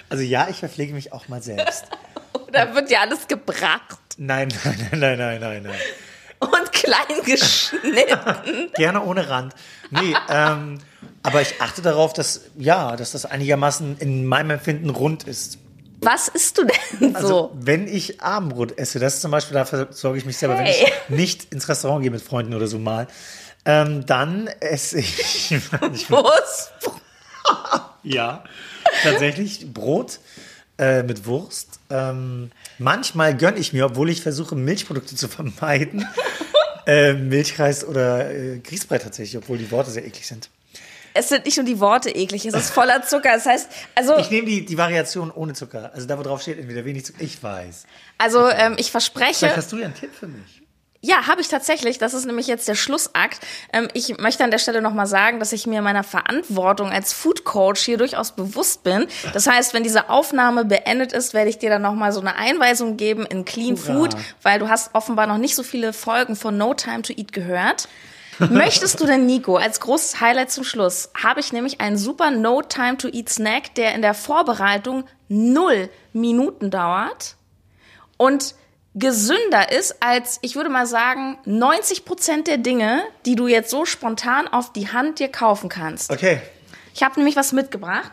Also 0.09 0.23
ja, 0.23 0.47
ich 0.49 0.57
verpflege 0.57 0.93
mich 0.93 1.13
auch 1.13 1.27
mal 1.27 1.41
selbst. 1.41 1.85
Da 2.53 2.75
wird 2.75 2.89
dir 2.89 2.99
alles 2.99 3.29
gebracht 3.29 4.01
Nein, 4.17 4.49
nein, 4.63 4.87
nein, 4.91 5.17
nein, 5.17 5.39
nein, 5.39 5.63
nein. 5.63 5.75
und 6.39 6.71
klein 6.73 7.23
geschnitten. 7.25 8.71
Gerne 8.75 9.01
ohne 9.03 9.29
Rand. 9.29 9.53
Nee, 9.89 10.13
ähm, 10.29 10.79
aber 11.23 11.41
ich 11.41 11.61
achte 11.61 11.81
darauf, 11.81 12.13
dass, 12.13 12.41
ja, 12.57 12.95
dass 12.95 13.11
das 13.11 13.25
einigermaßen 13.25 13.97
in 13.99 14.25
meinem 14.25 14.51
Empfinden 14.51 14.89
rund 14.89 15.23
ist. 15.23 15.59
Was 16.01 16.27
isst 16.29 16.57
du 16.57 16.63
denn 16.65 17.15
Also, 17.15 17.27
so? 17.27 17.51
wenn 17.53 17.87
ich 17.87 18.21
Abendbrot 18.21 18.77
esse, 18.77 18.99
das 18.99 19.15
ist 19.15 19.21
zum 19.21 19.31
Beispiel, 19.31 19.53
da 19.53 19.65
versorge 19.65 20.17
ich 20.17 20.25
mich 20.25 20.37
selber, 20.37 20.57
wenn 20.57 20.65
Hey. 20.65 20.85
ich 21.09 21.09
nicht 21.09 21.53
ins 21.53 21.69
Restaurant 21.69 22.01
gehe 22.01 22.11
mit 22.11 22.21
Freunden 22.21 22.53
oder 22.55 22.67
so 22.67 22.79
mal, 22.79 23.07
ähm, 23.65 24.05
dann 24.07 24.47
esse 24.59 24.99
ich 24.99 25.53
manchmal, 25.81 26.23
Wurst? 26.23 26.71
ja, 28.03 28.43
tatsächlich 29.03 29.71
Brot 29.73 30.19
äh, 30.77 31.03
mit 31.03 31.25
Wurst. 31.25 31.79
Ähm, 31.89 32.51
manchmal 32.79 33.35
gönne 33.37 33.59
ich 33.59 33.73
mir, 33.73 33.85
obwohl 33.85 34.09
ich 34.09 34.21
versuche, 34.21 34.55
Milchprodukte 34.55 35.15
zu 35.15 35.27
vermeiden, 35.27 36.07
äh, 36.87 37.13
Milchreis 37.13 37.85
oder 37.85 38.31
äh, 38.31 38.57
Grießbrei 38.59 38.97
tatsächlich, 38.97 39.37
obwohl 39.37 39.57
die 39.59 39.69
Worte 39.69 39.91
sehr 39.91 40.05
eklig 40.05 40.25
sind. 40.27 40.49
Es 41.13 41.29
sind 41.29 41.45
nicht 41.45 41.57
nur 41.57 41.65
die 41.65 41.79
Worte 41.79 42.09
eklig, 42.09 42.45
es 42.45 42.53
ist 42.53 42.69
voller 42.71 43.03
Zucker. 43.03 43.31
Das 43.33 43.45
heißt, 43.45 43.69
also, 43.95 44.17
Ich 44.17 44.31
nehme 44.31 44.47
die, 44.47 44.65
die 44.65 44.77
Variation 44.77 45.31
ohne 45.31 45.53
Zucker. 45.53 45.91
Also 45.93 46.07
da, 46.07 46.17
wo 46.17 46.23
drauf 46.23 46.41
steht, 46.41 46.59
entweder 46.59 46.85
wenig 46.85 47.05
Zucker. 47.05 47.21
Ich 47.21 47.41
weiß. 47.41 47.85
also 48.17 48.47
ähm, 48.49 48.73
ich 48.77 48.91
Vielleicht 48.91 48.91
verspreche, 48.91 49.55
hast 49.55 49.71
du 49.71 49.77
ja 49.77 49.85
einen 49.85 49.95
Tipp 49.95 50.11
für 50.13 50.27
mich. 50.27 50.61
ja, 51.01 51.27
habe 51.27 51.41
ich 51.41 51.47
tatsächlich. 51.47 51.97
Das 51.97 52.13
ist 52.13 52.25
nämlich 52.25 52.47
jetzt 52.47 52.67
der 52.67 52.75
Schlussakt. 52.75 53.39
Ähm, 53.73 53.87
ich 53.93 54.17
möchte 54.19 54.43
an 54.43 54.51
der 54.51 54.59
Stelle 54.59 54.81
nochmal 54.81 55.07
sagen, 55.07 55.39
dass 55.39 55.51
ich 55.51 55.65
mir 55.67 55.81
meiner 55.81 56.03
Verantwortung 56.03 56.91
als 56.91 57.11
Food 57.11 57.43
Coach 57.43 57.81
hier 57.81 57.97
durchaus 57.97 58.33
bewusst 58.33 58.83
bin. 58.83 59.07
Das 59.33 59.47
heißt, 59.47 59.73
wenn 59.73 59.83
diese 59.83 60.09
Aufnahme 60.09 60.63
beendet 60.65 61.11
ist, 61.11 61.33
werde 61.33 61.49
ich 61.49 61.57
dir 61.57 61.69
dann 61.69 61.81
nochmal 61.81 62.11
so 62.11 62.21
eine 62.21 62.35
Einweisung 62.35 62.97
geben 62.97 63.25
in 63.25 63.45
Clean 63.45 63.75
Hurra. 63.75 63.93
Food, 63.93 64.15
weil 64.43 64.59
du 64.59 64.69
hast 64.69 64.93
offenbar 64.93 65.27
noch 65.27 65.37
nicht 65.39 65.55
so 65.55 65.63
viele 65.63 65.91
Folgen 65.93 66.35
von 66.35 66.57
No 66.57 66.73
Time 66.73 67.01
to 67.01 67.13
Eat 67.13 67.33
gehört. 67.33 67.87
Möchtest 68.49 68.99
du 68.99 69.05
denn, 69.05 69.25
Nico, 69.25 69.57
als 69.57 69.79
großes 69.79 70.19
Highlight 70.19 70.51
zum 70.51 70.63
Schluss, 70.63 71.09
habe 71.21 71.39
ich 71.39 71.53
nämlich 71.53 71.79
einen 71.81 71.97
super 71.97 72.31
No 72.31 72.61
Time 72.61 72.97
to 72.97 73.07
Eat 73.07 73.29
Snack, 73.29 73.75
der 73.75 73.93
in 73.93 74.01
der 74.01 74.13
Vorbereitung 74.13 75.05
null 75.27 75.89
Minuten 76.13 76.71
dauert 76.71 77.35
und 78.17 78.55
gesünder 78.93 79.71
ist 79.71 80.01
als, 80.01 80.39
ich 80.41 80.55
würde 80.55 80.69
mal 80.69 80.85
sagen, 80.85 81.37
90 81.45 82.03
Prozent 82.05 82.47
der 82.47 82.57
Dinge, 82.57 83.03
die 83.25 83.35
du 83.35 83.47
jetzt 83.47 83.69
so 83.69 83.85
spontan 83.85 84.47
auf 84.47 84.73
die 84.73 84.91
Hand 84.91 85.19
dir 85.19 85.29
kaufen 85.29 85.69
kannst. 85.69 86.11
Okay. 86.11 86.41
Ich 86.93 87.03
habe 87.03 87.15
nämlich 87.15 87.35
was 87.35 87.53
mitgebracht. 87.53 88.11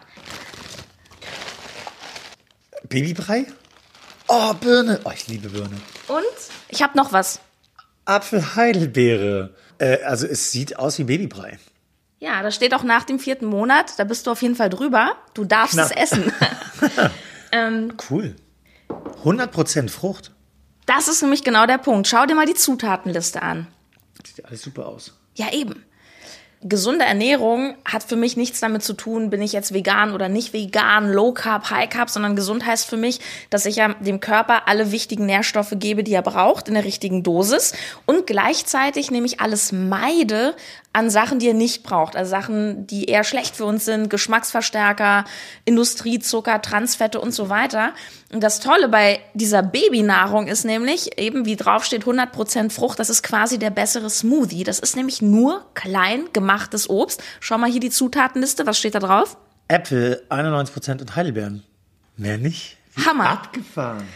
Babybrei? 2.89 3.47
Oh, 4.29 4.55
Birne. 4.55 5.01
Oh, 5.05 5.11
ich 5.13 5.27
liebe 5.27 5.49
Birne. 5.49 5.77
Und 6.07 6.25
ich 6.69 6.83
habe 6.83 6.97
noch 6.97 7.13
was. 7.13 7.41
Apfelheidelbeere. 8.05 9.51
Äh, 9.79 10.03
also 10.03 10.27
es 10.27 10.51
sieht 10.53 10.79
aus 10.79 10.99
wie 10.99 11.05
Babybrei. 11.05 11.59
Ja, 12.21 12.43
da 12.43 12.51
steht 12.51 12.75
auch 12.75 12.83
nach 12.83 13.05
dem 13.05 13.19
vierten 13.19 13.47
Monat, 13.47 13.99
da 13.99 14.05
bist 14.05 14.27
du 14.27 14.33
auf 14.33 14.43
jeden 14.43 14.57
Fall 14.57 14.71
drüber. 14.71 15.17
Du 15.35 15.45
darfst 15.45 15.75
Knapp. 15.75 15.91
es 15.95 16.13
essen. 16.13 16.33
Cool. 18.11 18.37
100% 19.25 19.89
Frucht. 19.89 20.33
Das 20.87 21.09
ist 21.09 21.23
nämlich 21.23 21.45
genau 21.45 21.67
der 21.67 21.79
Punkt. 21.79 22.09
Schau 22.09 22.27
dir 22.27 22.35
mal 22.35 22.47
die 22.47 22.55
Zutatenliste 22.55 23.43
an. 23.43 23.67
Sieht 24.25 24.45
alles 24.45 24.63
super 24.63 24.87
aus. 24.87 25.19
Ja, 25.35 25.53
eben 25.53 25.85
gesunde 26.63 27.05
Ernährung 27.05 27.77
hat 27.85 28.03
für 28.03 28.17
mich 28.17 28.37
nichts 28.37 28.61
damit 28.61 28.83
zu 28.83 28.95
tun, 28.95 29.31
bin 29.31 29.43
ich 29.43 29.53
jetzt 29.53 29.73
vegan 29.73 30.13
oder 30.13 30.29
nicht 30.29 30.53
vegan, 30.53 31.13
Low 31.13 31.33
Carb, 31.33 31.71
High 31.71 31.89
Carb, 31.89 32.11
sondern 32.11 32.37
gesund 32.37 32.67
heißt 32.67 32.87
für 32.87 32.97
mich, 32.97 33.21
dass 33.51 33.67
ich 33.67 33.77
ja 33.77 33.95
dem 33.95 34.21
Körper 34.21 34.67
alle 34.67 34.91
wichtigen 34.91 35.27
Nährstoffe 35.27 35.75
gebe, 35.75 36.03
die 36.03 36.15
er 36.15 36.23
braucht, 36.23 36.69
in 36.69 36.75
der 36.75 36.85
richtigen 36.85 37.23
Dosis. 37.23 37.75
Und 38.07 38.27
gleichzeitig 38.27 39.11
nämlich 39.11 39.41
alles 39.41 39.71
meide 39.73 40.55
an 40.93 41.11
Sachen, 41.11 41.39
die 41.39 41.49
er 41.49 41.55
nicht 41.55 41.83
braucht. 41.83 42.17
Also 42.17 42.31
Sachen, 42.31 42.87
die 42.87 43.05
eher 43.05 43.25
schlecht 43.25 43.57
für 43.57 43.65
uns 43.65 43.85
sind, 43.85 44.11
Geschmacksverstärker, 44.11 45.25
Industriezucker, 45.65 46.61
Transfette 46.63 47.21
und 47.21 47.33
so 47.33 47.49
weiter. 47.49 47.93
Und 48.33 48.43
das 48.43 48.61
Tolle 48.61 48.89
bei 48.89 49.21
dieser 49.35 49.63
Babynahrung 49.63 50.49
ist 50.49 50.65
nämlich, 50.65 51.19
eben 51.19 51.45
wie 51.45 51.57
draufsteht, 51.57 52.05
100% 52.05 52.71
Frucht, 52.71 52.99
das 52.99 53.11
ist 53.11 53.23
quasi 53.23 53.59
der 53.59 53.71
bessere 53.71 54.11
Smoothie. 54.11 54.65
Das 54.65 54.79
ist 54.79 54.97
nämlich 54.97 55.23
nur 55.23 55.65
klein 55.75 56.25
gemachtes 56.33 56.89
Obst. 56.91 57.23
Schau 57.41 57.59
mal 57.59 57.71
hier 57.71 57.81
die 57.81 57.91
Zutatenliste, 57.91 58.67
was 58.67 58.79
steht 58.79 58.95
da 58.95 59.01
drauf? 59.01 59.37
Äpfel 59.69 60.23
91% 60.31 61.01
und 61.01 61.15
Heidelbeeren. 61.15 61.63
Mehr 62.17 62.39
nicht. 62.39 62.79
Hammer. 63.05 63.29
Abgefahren. 63.29 64.09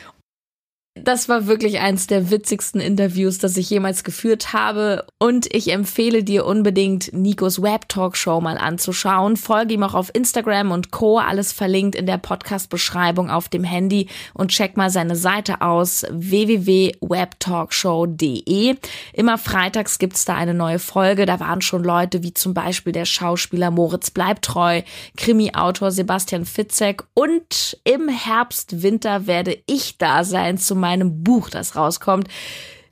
Das 0.94 1.30
war 1.30 1.46
wirklich 1.46 1.80
eins 1.80 2.06
der 2.06 2.30
witzigsten 2.30 2.78
Interviews, 2.78 3.38
das 3.38 3.56
ich 3.56 3.70
jemals 3.70 4.04
geführt 4.04 4.52
habe. 4.52 5.06
Und 5.18 5.46
ich 5.54 5.72
empfehle 5.72 6.22
dir 6.22 6.44
unbedingt, 6.44 7.14
Nikos 7.14 7.62
Web 7.62 7.88
Talk 7.88 8.14
Show 8.14 8.42
mal 8.42 8.58
anzuschauen. 8.58 9.38
Folge 9.38 9.72
ihm 9.72 9.84
auch 9.84 9.94
auf 9.94 10.14
Instagram 10.14 10.70
und 10.70 10.90
Co. 10.90 11.18
Alles 11.18 11.50
verlinkt 11.50 11.94
in 11.94 12.04
der 12.04 12.18
Podcast-Beschreibung 12.18 13.30
auf 13.30 13.48
dem 13.48 13.64
Handy 13.64 14.08
und 14.34 14.50
check 14.50 14.76
mal 14.76 14.90
seine 14.90 15.16
Seite 15.16 15.62
aus 15.62 16.04
www.webtalkshow.de. 16.10 18.76
Immer 19.14 19.38
freitags 19.38 19.98
gibt's 19.98 20.26
da 20.26 20.34
eine 20.34 20.52
neue 20.52 20.78
Folge. 20.78 21.24
Da 21.24 21.40
waren 21.40 21.62
schon 21.62 21.84
Leute 21.84 22.22
wie 22.22 22.34
zum 22.34 22.52
Beispiel 22.52 22.92
der 22.92 23.06
Schauspieler 23.06 23.70
Moritz 23.70 24.10
Bleibtreu, 24.10 24.82
Krimi-Autor 25.16 25.90
Sebastian 25.90 26.44
Fitzek 26.44 27.04
und 27.14 27.78
im 27.84 28.10
Herbst, 28.10 28.82
Winter 28.82 29.26
werde 29.26 29.56
ich 29.66 29.96
da 29.96 30.24
sein 30.24 30.58
zum 30.58 30.81
meinem 30.82 31.22
Buch, 31.22 31.48
das 31.48 31.76
rauskommt. 31.76 32.28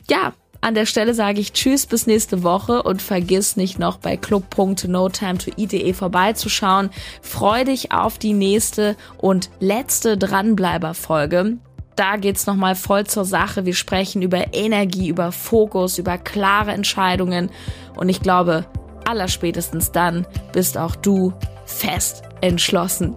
Ja, 0.09 0.33
an 0.63 0.75
der 0.75 0.85
Stelle 0.87 1.15
sage 1.15 1.41
ich 1.41 1.53
Tschüss 1.53 1.87
bis 1.87 2.07
nächste 2.07 2.43
Woche 2.43 2.83
und 2.83 3.01
vergiss 3.01 3.57
nicht 3.57 3.79
noch 3.79 3.97
bei 3.97 4.17
club.notimetoeat.de 4.17 5.93
vorbeizuschauen. 5.95 6.91
Freu 7.23 7.65
dich 7.65 7.93
auf 7.93 8.19
die 8.19 8.35
nächste 8.35 8.97
und 9.17 9.51
letzte 9.61 10.19
Dranbleiber-Folge. 10.19 11.59
Da 11.97 12.17
geht's 12.17 12.47
nochmal 12.47 12.77
voll 12.77 13.07
zur 13.07 13.25
Sache. 13.25 13.65
Wir 13.65 13.75
sprechen 13.75 14.23
über 14.23 14.53
Energie, 14.55 15.09
über 15.09 15.33
Fokus, 15.33 15.99
über 15.99 16.19
klare 16.19 16.73
Entscheidungen. 16.73 17.51
Und 17.97 18.09
ich 18.09 18.21
glaube, 18.21 18.67
allerspätestens 19.07 19.93
dann 19.93 20.27
bist 20.53 20.77
auch 20.77 20.95
du 20.95 21.33
fest 21.65 22.23
entschlossen. 22.43 23.17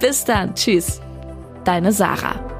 Bis 0.00 0.24
dann. 0.24 0.54
Tschüss. 0.54 1.00
Deine 1.64 1.92
Sarah. 1.92 2.53